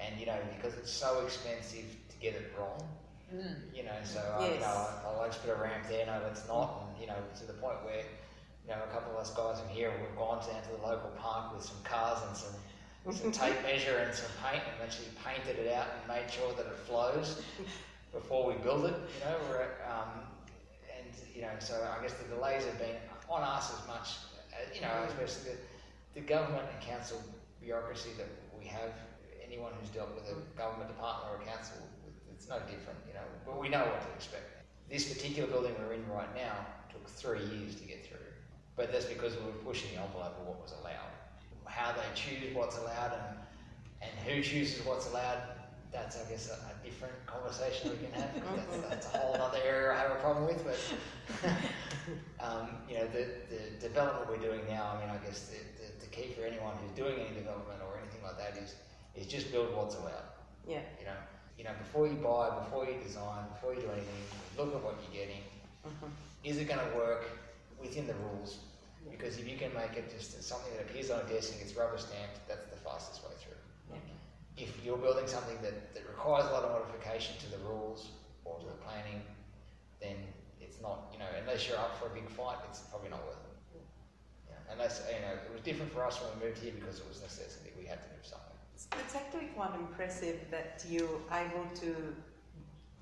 and 0.00 0.18
you 0.18 0.26
know 0.26 0.38
because 0.56 0.74
it's 0.76 0.90
so 0.92 1.20
expensive 1.20 1.84
to 2.08 2.16
get 2.18 2.34
it 2.34 2.52
wrong. 2.58 2.82
You 3.74 3.84
know, 3.84 3.96
so 4.02 4.20
uh, 4.20 4.48
you 4.52 4.60
know, 4.60 4.66
I, 4.66 5.08
I 5.08 5.16
like 5.16 5.32
to 5.32 5.38
put 5.40 5.50
a 5.50 5.54
ramp 5.56 5.84
there. 5.88 6.06
No, 6.06 6.20
it's 6.30 6.46
not, 6.48 6.70
and 6.82 7.00
you 7.00 7.06
know, 7.06 7.16
to 7.36 7.46
the 7.46 7.52
point 7.52 7.82
where 7.84 8.02
you 8.64 8.70
know 8.70 8.82
a 8.82 8.86
couple 8.92 9.12
of 9.12 9.18
us 9.18 9.30
guys 9.30 9.60
in 9.60 9.68
here 9.68 9.92
we've 10.00 10.14
gone 10.16 10.38
down 10.40 10.62
to 10.62 10.70
the 10.70 10.82
local 10.86 11.10
park 11.10 11.52
with 11.52 11.62
some 11.62 11.78
cars 11.84 12.20
and 12.26 12.36
some 12.36 12.54
some 13.10 13.30
tape 13.32 13.60
measure 13.62 13.98
and 13.98 14.14
some 14.14 14.30
paint 14.42 14.62
and 14.72 14.82
actually 14.82 15.08
painted 15.24 15.58
it 15.58 15.72
out 15.72 15.86
and 15.94 16.06
made 16.08 16.30
sure 16.30 16.52
that 16.54 16.66
it 16.66 16.76
flows 16.76 17.40
before 18.12 18.46
we 18.46 18.54
build 18.54 18.84
it. 18.86 18.94
You 19.14 19.20
know, 19.24 19.36
we're 19.48 19.62
at, 19.62 19.70
um, 19.90 20.08
and 20.96 21.06
you 21.34 21.42
know, 21.42 21.50
so 21.58 21.86
I 21.96 22.00
guess 22.02 22.14
the 22.14 22.24
delays 22.24 22.64
have 22.64 22.78
been 22.78 22.96
on 23.28 23.42
us 23.42 23.72
as 23.72 23.86
much. 23.86 24.16
As, 24.52 24.74
you 24.74 24.80
know, 24.80 25.04
especially 25.06 25.52
the, 25.52 26.20
the 26.20 26.26
government 26.26 26.66
and 26.72 26.80
council 26.80 27.22
bureaucracy 27.60 28.10
that 28.16 28.28
we 28.58 28.66
have. 28.66 28.92
Anyone 29.48 29.72
who's 29.80 29.88
dealt 29.90 30.14
with 30.14 30.28
a 30.28 30.36
government 30.56 30.88
department 30.92 31.32
or 31.32 31.42
a 31.42 31.44
council, 31.48 31.80
it's 32.30 32.48
no 32.48 32.60
different. 32.60 33.00
You 33.08 33.14
know, 33.14 33.26
but 33.44 33.58
we 33.58 33.68
know 33.68 33.80
what 33.80 34.00
to 34.00 34.10
expect. 34.14 34.44
This 34.90 35.12
particular 35.12 35.48
building 35.48 35.74
we're 35.80 35.94
in 35.94 36.06
right 36.08 36.32
now 36.36 36.66
took 36.92 37.08
three 37.08 37.44
years 37.44 37.74
to 37.76 37.84
get 37.84 38.06
through, 38.06 38.28
but 38.76 38.92
that's 38.92 39.04
because 39.06 39.36
we 39.36 39.44
were 39.44 39.60
pushing 39.64 39.90
the 39.94 40.00
envelope 40.00 40.36
of 40.40 40.46
what 40.46 40.60
was 40.62 40.72
allowed. 40.80 41.12
How 41.64 41.92
they 41.92 42.08
choose 42.14 42.54
what's 42.54 42.78
allowed 42.78 43.12
and 43.12 43.38
and 44.00 44.10
who 44.26 44.42
chooses 44.42 44.84
what's 44.86 45.08
allowed, 45.10 45.42
that's 45.92 46.16
I 46.16 46.28
guess 46.30 46.50
a, 46.50 46.54
a 46.54 46.84
different 46.84 47.14
conversation 47.26 47.90
we 47.90 47.96
can 48.06 48.12
have. 48.12 48.30
that's, 48.70 48.88
that's 48.88 49.14
a 49.14 49.18
whole 49.18 49.34
other 49.34 49.58
area 49.64 49.92
I 49.92 50.00
have 50.00 50.12
a 50.12 50.16
problem 50.16 50.46
with. 50.46 50.64
But 50.64 50.78
um, 52.40 52.68
you 52.88 52.96
know, 52.98 53.06
the, 53.08 53.26
the 53.50 53.88
development 53.88 54.28
we're 54.28 54.44
doing 54.44 54.60
now. 54.68 54.94
I 54.96 55.00
mean, 55.00 55.10
I 55.10 55.18
guess 55.24 55.48
the, 55.48 55.58
the, 55.80 56.04
the 56.04 56.06
key 56.06 56.32
for 56.34 56.46
anyone 56.46 56.74
who's 56.82 56.92
doing 56.96 57.18
any 57.18 57.34
development 57.34 57.80
or 57.82 57.98
anything 57.98 58.22
like 58.22 58.38
that 58.38 58.60
is 58.62 58.74
is 59.18 59.26
just 59.26 59.50
build 59.52 59.74
what's 59.74 59.96
allowed. 59.96 60.28
Yeah. 60.66 60.80
You 61.00 61.06
know, 61.06 61.18
you 61.58 61.64
know, 61.64 61.74
before 61.78 62.06
you 62.06 62.14
buy, 62.14 62.50
before 62.62 62.86
you 62.86 62.94
design, 63.02 63.44
before 63.54 63.74
you 63.74 63.80
do 63.80 63.90
anything, 63.90 64.22
look 64.56 64.74
at 64.74 64.82
what 64.82 64.94
you're 65.02 65.26
getting. 65.26 65.42
Mhm. 65.84 66.10
Is 66.44 66.58
it 66.58 66.66
going 66.66 66.78
to 66.78 66.96
work 66.96 67.26
within 67.80 68.06
the 68.06 68.14
rules? 68.14 68.58
Because 69.10 69.38
if 69.38 69.48
you 69.48 69.56
can 69.56 69.72
make 69.74 69.94
it 69.96 70.10
just 70.10 70.42
something 70.42 70.72
that 70.76 70.82
appears 70.82 71.10
on 71.10 71.20
a 71.20 71.28
desk 71.28 71.52
and 71.52 71.60
gets 71.60 71.74
rubber 71.74 71.98
stamped, 71.98 72.46
that's 72.46 72.66
the 72.70 72.76
fastest 72.76 73.24
way 73.24 73.34
through. 73.38 73.58
Yeah. 73.90 73.98
If 74.64 74.84
you're 74.84 74.98
building 74.98 75.26
something 75.26 75.56
that, 75.62 75.94
that 75.94 76.06
requires 76.06 76.46
a 76.46 76.52
lot 76.52 76.64
of 76.64 76.70
modification 76.70 77.36
to 77.38 77.50
the 77.50 77.58
rules 77.58 78.10
or 78.44 78.58
to 78.60 78.66
the 78.66 78.78
planning, 78.84 79.22
then 80.00 80.16
it's 80.60 80.80
not, 80.80 81.10
you 81.12 81.18
know, 81.18 81.26
unless 81.40 81.66
you're 81.66 81.78
up 81.78 81.96
for 81.98 82.06
a 82.06 82.10
big 82.14 82.28
fight, 82.28 82.58
it's 82.68 82.80
probably 82.90 83.08
not 83.08 83.24
worth 83.26 83.42
it. 83.74 83.80
Yeah. 84.50 84.72
Unless, 84.72 85.02
you 85.12 85.20
know, 85.22 85.32
it 85.34 85.52
was 85.52 85.62
different 85.62 85.92
for 85.92 86.04
us 86.04 86.20
when 86.20 86.38
we 86.38 86.46
moved 86.46 86.58
here 86.62 86.72
because 86.72 86.98
it 87.00 87.08
was 87.08 87.20
necessity. 87.22 87.70
We 87.78 87.86
had 87.86 88.02
to 88.02 88.08
move 88.14 88.26
somewhere. 88.26 88.47
It's, 88.78 89.16
actually 89.16 89.46
quite 89.56 89.74
impressive 89.74 90.38
that 90.52 90.84
you're 90.88 91.20
able 91.32 91.66
to 91.80 92.14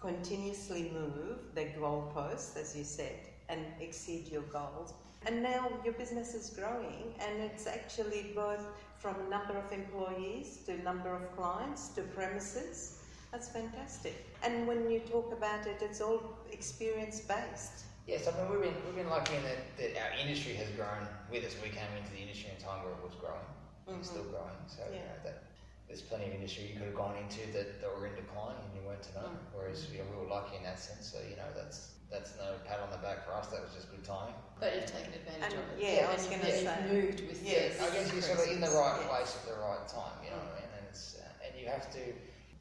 continuously 0.01 0.91
move 0.95 1.37
the 1.55 1.67
goalposts, 1.79 2.57
as 2.57 2.75
you 2.75 2.83
said, 2.83 3.19
and 3.51 3.61
exceed 3.79 4.29
your 4.29 4.43
goals. 4.43 4.95
And 5.27 5.43
now 5.43 5.69
your 5.85 5.93
business 5.93 6.33
is 6.33 6.49
growing, 6.49 7.13
and 7.21 7.43
it's 7.43 7.67
actually 7.67 8.33
both 8.35 8.65
from 8.97 9.17
number 9.29 9.59
of 9.59 9.71
employees 9.71 10.61
to 10.65 10.83
number 10.83 11.15
of 11.15 11.37
clients 11.37 11.89
to 11.89 12.03
premises. 12.03 12.99
That's 13.31 13.51
fantastic. 13.51 14.25
And 14.43 14.67
when 14.67 14.91
you 14.91 15.01
talk 15.01 15.31
about 15.31 15.67
it, 15.67 15.83
it's 15.83 16.01
all 16.01 16.23
experience 16.53 17.21
based. 17.21 17.85
Yes, 18.07 18.27
I 18.27 18.31
mean 18.41 18.51
we've 18.51 18.63
been 18.63 18.77
we've 18.87 18.97
been 18.97 19.11
lucky 19.11 19.35
in 19.35 19.43
that, 19.43 19.77
that 19.77 19.93
our 20.01 20.19
industry 20.19 20.55
has 20.55 20.71
grown 20.71 21.07
with 21.31 21.45
us. 21.45 21.55
We 21.63 21.69
came 21.69 21.93
into 21.99 22.13
the 22.13 22.23
industry 22.23 22.49
in 22.51 22.63
a 22.63 22.65
time 22.65 22.83
where 22.85 22.93
it 22.93 23.03
was 23.05 23.15
growing, 23.21 23.51
and 23.89 23.99
it's 23.99 24.09
mm-hmm. 24.09 24.21
still 24.23 24.31
growing. 24.33 24.57
So 24.69 24.83
you 24.89 25.01
know 25.01 25.21
that 25.25 25.43
there's 25.89 26.03
plenty 26.03 26.27
of 26.27 26.35
industry 26.35 26.67
you 26.67 26.75
could 26.79 26.87
have 26.91 26.97
gone 26.99 27.15
into 27.17 27.47
that, 27.53 27.81
that 27.81 27.91
were 27.95 28.07
in 28.07 28.15
decline 28.15 28.57
and 28.59 28.71
you 28.75 28.83
weren't 28.87 29.03
to 29.07 29.13
know. 29.15 29.31
Mm. 29.31 29.39
Whereas 29.55 29.87
you 29.93 29.99
know, 29.99 30.05
we 30.11 30.17
were 30.25 30.31
lucky 30.31 30.57
in 30.57 30.63
that 30.65 30.79
sense. 30.79 31.07
So 31.07 31.19
you 31.29 31.37
know 31.37 31.47
that's 31.55 31.95
that's 32.11 32.35
no 32.39 32.55
pat 32.67 32.79
on 32.83 32.91
the 32.91 32.99
back 33.03 33.27
for 33.27 33.33
us. 33.35 33.49
That 33.51 33.63
was 33.63 33.75
just 33.75 33.91
good 33.91 34.03
timing. 34.07 34.35
But 34.59 34.75
you've 34.75 34.87
taken 34.87 35.11
advantage 35.15 35.55
And- 35.59 35.63
of 35.63 35.75
it. 35.75 35.83
yeah, 35.83 36.07
I 36.07 36.11
and 36.11 36.13
was 36.15 36.23
you've- 36.27 36.37
gonna 36.39 36.49
yeah, 36.51 36.63
say. 36.63 36.83
You've 36.83 36.93
moved 36.93 37.21
with 37.27 37.41
Yes. 37.43 37.79
the 37.79 37.85
I 37.85 37.91
guess 37.91 38.07
you're 38.13 38.23
sort 38.23 38.41
of 38.47 38.49
in 38.51 38.61
the 38.61 38.71
right 38.75 38.99
Yes. 39.03 39.11
place 39.11 39.33
at 39.39 39.45
the 39.47 39.59
right 39.63 39.85
time. 39.87 40.17
You 40.23 40.31
know 40.31 40.39
what 40.43 40.59
I 40.59 40.61
mean? 40.63 40.71
And 40.79 40.85
it's 40.91 41.19
uh, 41.19 41.45
and 41.47 41.53
you 41.59 41.67
have 41.71 41.91
to 41.95 42.03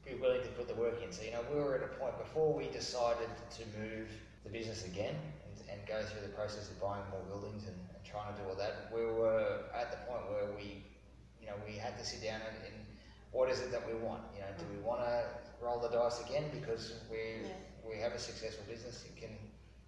be 0.05 0.13
willing 0.21 0.41
to 0.45 0.49
put 0.57 0.67
the 0.69 0.77
work 0.77 1.01
in. 1.01 1.09
So 1.11 1.21
you 1.25 1.31
know 1.33 1.41
we 1.49 1.57
were 1.61 1.75
at 1.77 1.83
a 1.85 1.93
point 1.97 2.17
before 2.17 2.53
we 2.53 2.69
decided 2.69 3.29
to 3.57 3.61
move 3.77 4.09
the 4.45 4.49
business 4.53 4.85
again 4.85 5.17
and, 5.45 5.55
and 5.69 5.79
go 5.89 6.01
through 6.05 6.21
the 6.21 6.33
process 6.37 6.69
of 6.69 6.77
buying 6.81 7.01
more 7.09 7.21
buildings 7.25 7.65
and, 7.65 7.73
and 7.93 8.01
trying 8.05 8.29
to 8.33 8.37
do 8.41 8.49
all 8.49 8.55
that. 8.57 8.89
We 8.93 9.05
were 9.05 9.65
at 9.73 9.89
the 9.89 9.97
point 10.09 10.25
where 10.29 10.45
we, 10.57 10.85
you 11.41 11.47
know, 11.49 11.57
we 11.65 11.73
had 11.77 11.97
to 11.97 12.05
sit 12.05 12.21
down 12.21 12.41
and, 12.45 12.57
and 12.65 12.84
what 13.35 13.49
is 13.49 13.59
it 13.59 13.69
that 13.71 13.85
we 13.85 13.93
want? 13.99 14.21
You 14.33 14.39
know, 14.41 14.51
do 14.57 14.63
we 14.73 14.79
want 14.81 15.01
to 15.01 15.25
roll 15.59 15.79
the 15.79 15.89
dice 15.89 16.21
again 16.25 16.45
because 16.53 16.93
we 17.11 17.43
Yeah. 17.43 17.53
we 17.89 17.99
have 17.99 18.13
a 18.13 18.19
successful 18.19 18.63
business? 18.67 19.03
It 19.05 19.15
can, 19.21 19.37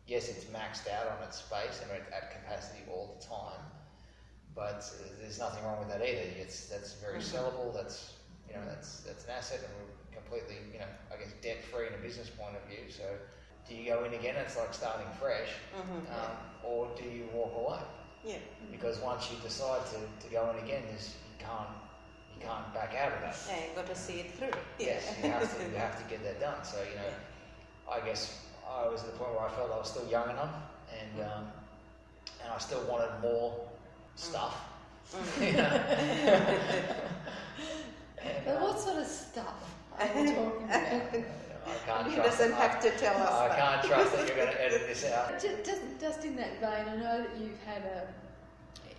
yes, 0.06 0.28
it's 0.28 0.46
maxed 0.46 0.88
out 0.92 1.08
on 1.08 1.24
its 1.24 1.38
space 1.38 1.80
and 1.82 1.90
at 2.14 2.30
capacity 2.32 2.84
all 2.92 3.16
the 3.18 3.26
time, 3.26 3.64
but 4.54 4.84
there's 5.20 5.40
nothing 5.40 5.64
wrong 5.64 5.80
with 5.80 5.88
that 5.90 6.02
either. 6.02 6.28
It's 6.44 6.66
that's 6.68 6.94
very 7.06 7.20
Mhm. 7.20 7.32
sellable. 7.34 7.74
That's 7.74 8.14
you 8.50 8.54
know 8.56 8.66
that's 8.66 9.00
that's 9.08 9.24
an 9.26 9.32
asset, 9.32 9.62
and 9.64 9.72
we're 9.78 10.16
completely 10.20 10.58
you 10.74 10.80
know 10.80 10.92
I 11.12 11.16
guess 11.16 11.32
debt 11.42 11.64
free 11.64 11.88
in 11.88 11.94
a 11.94 11.98
business 12.08 12.30
point 12.30 12.56
of 12.58 12.64
view. 12.64 12.90
So 12.92 13.18
do 13.68 13.76
you 13.76 13.86
go 13.94 14.04
in 14.04 14.14
again? 14.14 14.36
It's 14.36 14.58
like 14.58 14.74
starting 14.74 15.10
fresh, 15.14 15.52
Mhm. 15.74 16.12
um, 16.18 16.36
or 16.64 16.88
do 16.98 17.04
you 17.04 17.28
walk 17.34 17.54
away? 17.56 17.82
Yeah. 18.24 18.40
Because 18.72 19.00
once 19.00 19.32
you 19.32 19.38
decide 19.40 19.86
to, 19.94 20.00
to 20.26 20.28
go 20.34 20.50
in 20.52 20.58
again, 20.66 20.84
you 20.92 20.98
can't 21.40 21.70
you 22.40 22.46
can't 22.46 22.74
back 22.74 22.94
out 22.96 23.14
of 23.14 23.22
that. 23.22 23.38
Yeah, 23.48 23.66
you've 23.66 23.76
got 23.76 23.88
to 23.88 23.96
see 23.96 24.20
it 24.20 24.34
through. 24.36 24.50
Yes, 24.80 25.14
you 25.24 25.30
have 25.30 25.58
to 25.58 25.64
you 25.72 25.78
have 25.78 25.98
to 26.02 26.10
get 26.10 26.24
that 26.24 26.40
done. 26.40 26.64
So 26.64 26.78
you 26.90 26.96
know, 26.96 27.92
I 27.92 28.06
guess 28.06 28.46
I 28.70 28.88
was 28.88 29.02
at 29.04 29.14
the 29.14 29.18
point 29.18 29.32
where 29.32 29.42
I 29.42 29.50
felt 29.52 29.72
I 29.72 29.78
was 29.78 29.90
still 29.90 30.08
young 30.10 30.30
enough, 30.30 30.54
and 31.00 31.20
mm. 31.20 31.38
um, 31.38 31.48
and 32.44 32.54
I 32.54 32.58
still 32.60 32.84
wanted 32.84 33.10
more 33.22 33.52
mm. 33.52 33.66
stuff. 34.16 34.56
Mm. 35.14 35.42
You 35.48 35.54
know? 35.54 35.64
And, 35.64 36.86
But 38.46 38.62
what 38.62 38.80
sort 38.80 38.98
of 38.98 39.08
stuff 39.08 39.76
are 39.98 40.06
you 40.08 40.36
talking 40.36 40.64
about? 40.66 41.14
you 41.14 41.20
know, 41.20 41.26
I 41.68 41.76
can't 41.86 42.08
He 42.08 42.16
trust. 42.16 42.40
doesn't 42.40 42.54
I- 42.54 42.60
have 42.60 42.82
to 42.82 42.92
tell 42.98 43.16
us 43.16 43.32
I 43.32 43.48
that. 43.48 43.58
can't 43.58 43.84
trust 43.88 44.12
that 44.16 44.28
you're 44.28 44.36
going 44.36 44.52
to 44.52 44.66
edit 44.66 44.88
this 44.88 45.06
out. 45.06 45.32
Just, 45.42 45.64
just, 45.64 45.82
just 46.00 46.26
in 46.26 46.36
that 46.36 46.60
vein, 46.60 46.88
I 46.88 46.96
know 46.98 47.18
that 47.24 47.30
you've 47.40 47.62
had 47.66 47.84
a, 47.84 48.08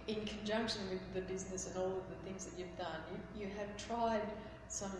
in 0.08 0.24
conjunction 0.24 0.80
with 0.90 1.14
the 1.14 1.20
business 1.32 1.68
and 1.68 1.76
all 1.76 1.92
of 1.98 2.08
the 2.08 2.16
things 2.24 2.46
that 2.46 2.58
you've 2.58 2.76
done, 2.78 3.00
you, 3.12 3.44
you 3.44 3.50
have 3.58 3.76
tried 3.76 4.22
some 4.68 4.92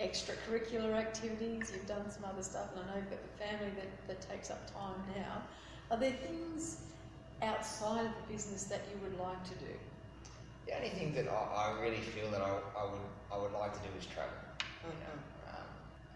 extracurricular 0.00 0.92
activities, 0.94 1.72
you've 1.74 1.86
done 1.86 2.10
some 2.10 2.24
other 2.24 2.42
stuff, 2.42 2.68
and 2.74 2.84
I 2.84 2.86
know 2.88 2.96
you've 3.00 3.10
got 3.10 3.22
the 3.22 3.44
family 3.44 3.70
that, 3.76 4.08
that 4.08 4.20
takes 4.20 4.50
up 4.50 4.72
time 4.72 5.00
now. 5.16 5.42
Are 5.90 5.98
there 5.98 6.12
things 6.12 6.82
outside 7.42 8.06
of 8.06 8.12
the 8.26 8.32
business 8.32 8.64
that 8.64 8.82
you 8.92 9.00
would 9.02 9.18
like 9.18 9.42
to 9.44 9.54
do? 9.54 9.72
The 10.66 10.76
only 10.76 10.90
thing 10.90 11.14
that 11.14 11.28
I, 11.28 11.72
I 11.72 11.80
really 11.80 12.00
feel 12.00 12.30
that 12.30 12.42
I, 12.42 12.50
I 12.76 12.84
would 12.84 13.08
I 13.32 13.38
would 13.38 13.52
like 13.52 13.72
to 13.72 13.78
do 13.80 13.88
is 13.98 14.04
travel. 14.04 14.36
You 14.84 14.90
know, 15.00 15.16
um, 15.48 15.68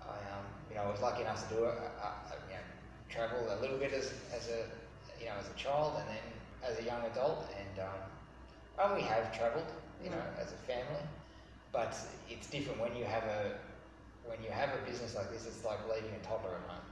I 0.03 0.17
um, 0.37 0.45
you 0.69 0.77
know 0.77 0.83
I 0.83 0.91
was 0.91 1.01
lucky 1.01 1.23
enough 1.23 1.49
to 1.49 1.55
do 1.55 1.65
it. 1.65 1.75
I, 2.03 2.07
I, 2.07 2.35
you 2.49 2.55
know, 2.55 2.65
travel 3.09 3.39
a 3.49 3.59
little 3.63 3.79
bit 3.79 3.93
as, 3.95 4.13
as 4.37 4.49
a 4.49 4.69
you 5.19 5.27
know 5.27 5.37
as 5.41 5.49
a 5.49 5.55
child 5.57 5.95
and 5.99 6.09
then 6.09 6.42
as 6.63 6.79
a 6.79 6.83
young 6.83 7.05
adult, 7.05 7.45
and 7.59 7.79
um, 7.79 8.01
and 8.79 8.95
we 8.95 9.03
have 9.03 9.31
travelled, 9.33 9.73
you 10.03 10.11
know, 10.11 10.23
as 10.39 10.53
a 10.53 10.57
family. 10.57 11.05
But 11.73 11.97
it's 12.29 12.47
different 12.47 12.79
when 12.81 12.95
you 12.95 13.05
have 13.05 13.25
a 13.25 13.53
when 14.25 14.43
you 14.43 14.51
have 14.51 14.71
a 14.75 14.79
business 14.79 15.15
like 15.15 15.31
this. 15.31 15.47
It's 15.47 15.65
like 15.65 15.79
leaving 15.89 16.15
a 16.15 16.19
toddler 16.19 16.55
at 16.57 16.63
home. 16.71 16.83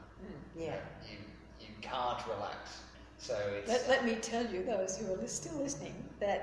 You 0.59 0.67
Yeah. 0.67 0.73
know, 0.73 0.83
you 1.03 1.19
you 1.61 1.75
can't 1.81 2.25
relax. 2.27 2.83
So 3.19 3.35
it's 3.57 3.69
Let, 3.69 3.89
let 3.89 4.05
me 4.05 4.17
tell 4.17 4.45
you, 4.47 4.63
those 4.63 4.97
who 4.97 5.13
are 5.13 5.27
still 5.27 5.55
listening, 5.55 5.95
that 6.21 6.43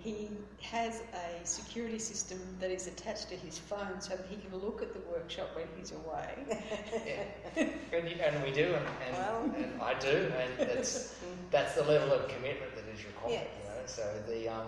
he 0.00 0.30
has 0.62 1.02
a 1.14 1.46
security 1.46 1.98
system 1.98 2.38
that 2.60 2.70
is 2.70 2.86
attached 2.86 3.28
to 3.28 3.36
his 3.36 3.58
phone 3.58 4.00
so 4.00 4.16
that 4.16 4.26
he 4.28 4.36
can 4.36 4.56
look 4.58 4.82
at 4.82 4.92
the 4.92 5.00
workshop 5.10 5.50
when 5.54 5.66
he's 5.76 5.92
away. 5.92 6.34
Yeah. 7.06 7.22
and, 7.92 8.08
and 8.08 8.42
we 8.42 8.50
do, 8.50 8.74
and, 8.74 8.86
and, 9.06 9.16
Well. 9.16 9.50
and 9.56 9.82
I 9.82 9.94
do, 9.98 10.32
and 10.38 10.68
that's 10.68 11.14
that's 11.50 11.74
the 11.74 11.82
level 11.84 12.12
of 12.12 12.28
commitment 12.28 12.74
that 12.74 12.84
is 12.92 13.04
required. 13.06 13.32
Yes. 13.32 13.46
You 13.62 13.68
know, 13.68 13.80
so 13.86 14.04
the 14.28 14.48
um, 14.48 14.66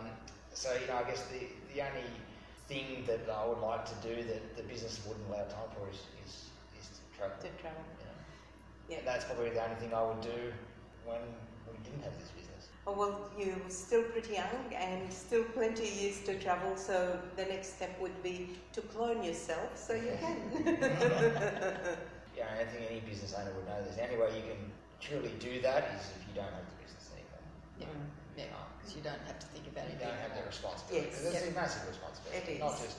so 0.55 0.73
you 0.81 0.87
know, 0.87 0.97
I 0.97 1.09
guess 1.09 1.25
the 1.27 1.47
the 1.75 1.83
only 1.83 2.09
thing 2.69 3.05
that 3.07 3.29
I 3.31 3.47
would 3.47 3.59
like 3.59 3.85
to 3.87 4.09
do 4.09 4.23
that 4.25 4.57
the 4.57 4.63
business 4.63 5.01
wouldn't 5.07 5.27
allow 5.29 5.45
time 5.45 5.71
for 5.75 5.89
is 5.91 6.01
is, 6.25 6.51
is 6.81 6.89
to 6.89 7.19
travel. 7.19 7.37
To 7.41 7.49
travel. 7.61 7.83
You 7.99 8.07
know. 8.07 8.19
Yeah. 8.89 8.99
That's 9.05 9.25
probably 9.25 9.51
the 9.51 9.63
only 9.65 9.77
thing 9.77 9.93
I 9.95 10.03
would 10.03 10.21
do 10.21 10.53
when 11.05 11.21
we 11.71 11.79
didn't 11.85 12.03
have 12.05 12.15
this 12.19 12.29
business. 12.31 12.48
Oh, 12.89 12.95
well, 12.97 13.21
you're 13.37 13.69
still 13.69 14.03
pretty 14.05 14.35
young 14.41 14.73
and 14.73 15.13
still 15.13 15.45
plenty 15.53 15.85
of 15.89 15.95
years 15.95 16.21
to 16.25 16.39
travel, 16.41 16.75
so 16.75 17.21
the 17.37 17.45
next 17.45 17.77
step 17.77 18.01
would 18.01 18.23
be 18.23 18.57
to 18.73 18.81
clone 18.81 19.23
yourself 19.23 19.77
so 19.77 19.93
you 19.93 20.17
can. 20.21 20.41
Yeah, 22.33 22.49
I 22.49 22.57
don't 22.65 22.71
think 22.73 22.89
any 22.89 23.01
business 23.05 23.35
owner 23.37 23.53
would 23.53 23.67
know 23.69 23.77
this. 23.85 23.97
The 23.97 24.05
only 24.09 24.17
way 24.17 24.33
you 24.41 24.45
can 24.49 24.73
truly 25.05 25.37
do 25.37 25.61
that 25.61 25.85
is 26.01 26.17
if 26.17 26.25
you 26.29 26.33
don't 26.33 26.49
have 26.49 26.65
the 26.65 26.79
business 26.81 27.13
anymore. 27.13 27.45
Yeah, 27.77 27.93
Mm. 27.93 28.09
yeah, 28.41 28.57
because 28.81 28.97
you 28.97 29.03
don't 29.05 29.21
have 29.29 29.37
to 29.39 29.47
think 29.53 29.69
about 29.69 29.85
You 29.85 29.93
it. 29.93 30.01
You 30.01 30.07
don't 30.09 30.23
have 30.25 30.33
the 30.33 30.45
responsibility 30.49 31.13
Yes. 31.13 31.13
because 31.13 31.27
it's 31.29 31.45
Yeah. 31.45 31.53
a 31.53 31.61
massive 31.61 31.85
responsibility. 31.93 32.53
It 32.57 32.61
Not 32.65 32.81
just 32.81 32.97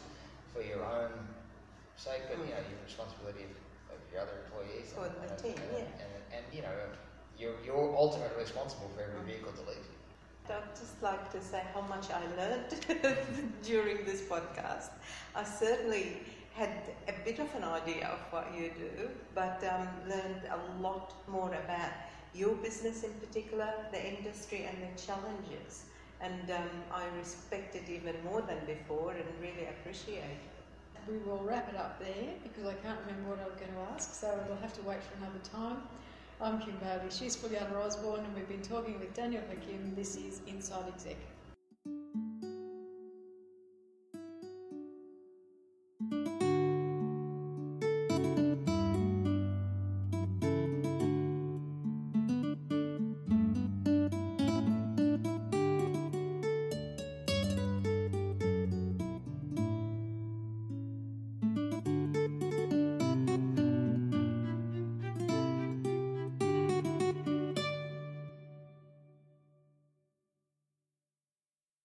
for 0.53 0.61
your 0.61 0.85
own 0.85 1.33
sake, 1.97 2.29
but 2.29 2.37
you 2.37 2.45
Mm. 2.45 2.61
know 2.61 2.63
your 2.69 2.81
responsibility 2.85 3.43
of, 3.49 3.53
of 3.89 3.99
your 4.13 4.21
other 4.21 4.37
employees 4.45 4.93
For 4.93 5.09
and, 5.09 5.17
the 5.17 5.33
and, 5.33 5.37
team, 5.41 5.57
and, 5.57 5.73
yeah. 5.73 6.03
and, 6.05 6.13
and, 6.29 6.43
you 6.53 6.61
know 6.61 6.77
you're 7.39 7.55
you're 7.65 7.95
ultimately 7.95 8.43
responsible 8.43 8.89
for 8.95 9.01
every 9.01 9.21
vehicle 9.31 9.51
that 9.55 9.67
leaves. 9.67 9.87
I'd 10.49 10.75
just 10.75 11.01
like 11.01 11.31
to 11.31 11.41
say 11.41 11.61
how 11.73 11.81
much 11.81 12.07
I 12.09 12.21
learned 12.35 12.71
during 13.63 14.03
this 14.05 14.21
podcast. 14.21 14.89
I 15.35 15.43
certainly 15.43 16.17
had 16.53 16.89
a 17.07 17.13
bit 17.23 17.39
of 17.39 17.53
an 17.55 17.63
idea 17.63 18.07
of 18.07 18.19
what 18.31 18.51
you 18.57 18.71
do, 18.77 19.09
but 19.35 19.63
um, 19.63 19.87
learned 20.07 20.41
a 20.49 20.81
lot 20.81 21.13
more 21.29 21.53
about 21.53 21.91
your 22.33 22.55
business 22.55 23.03
in 23.03 23.11
particular, 23.13 23.69
the 23.91 24.17
industry, 24.17 24.67
and 24.69 24.77
the 24.81 25.01
challenges. 25.01 25.85
And 26.19 26.49
um, 26.51 26.69
I 26.91 27.05
respect 27.17 27.75
it 27.75 27.89
even 27.89 28.15
more 28.25 28.41
than 28.41 28.59
before 28.65 29.11
and 29.11 29.25
really 29.39 29.67
appreciate 29.69 30.23
it. 30.23 31.07
We 31.07 31.17
will 31.19 31.43
wrap 31.43 31.69
it 31.69 31.77
up 31.77 31.99
there 31.99 32.33
because 32.43 32.65
I 32.65 32.73
can't 32.73 32.99
remember 33.05 33.29
what 33.29 33.39
I 33.39 33.45
was 33.45 33.55
going 33.55 33.73
to 33.73 33.93
ask, 33.93 34.13
so 34.13 34.27
we'll 34.47 34.57
have 34.57 34.73
to 34.73 34.81
wait 34.81 35.01
for 35.03 35.15
another 35.17 35.39
time. 35.53 35.83
I'm 36.41 36.57
Kim 36.57 36.77
Bailey, 36.77 37.09
she's 37.09 37.35
Juliana 37.35 37.81
Osborne, 37.81 38.23
and 38.23 38.33
we've 38.33 38.47
been 38.47 38.61
talking 38.61 38.97
with 38.97 39.13
Daniel 39.13 39.43
Hakim. 39.49 39.93
This 39.93 40.15
is 40.15 40.39
Inside 40.47 40.87
Exec. 40.87 41.17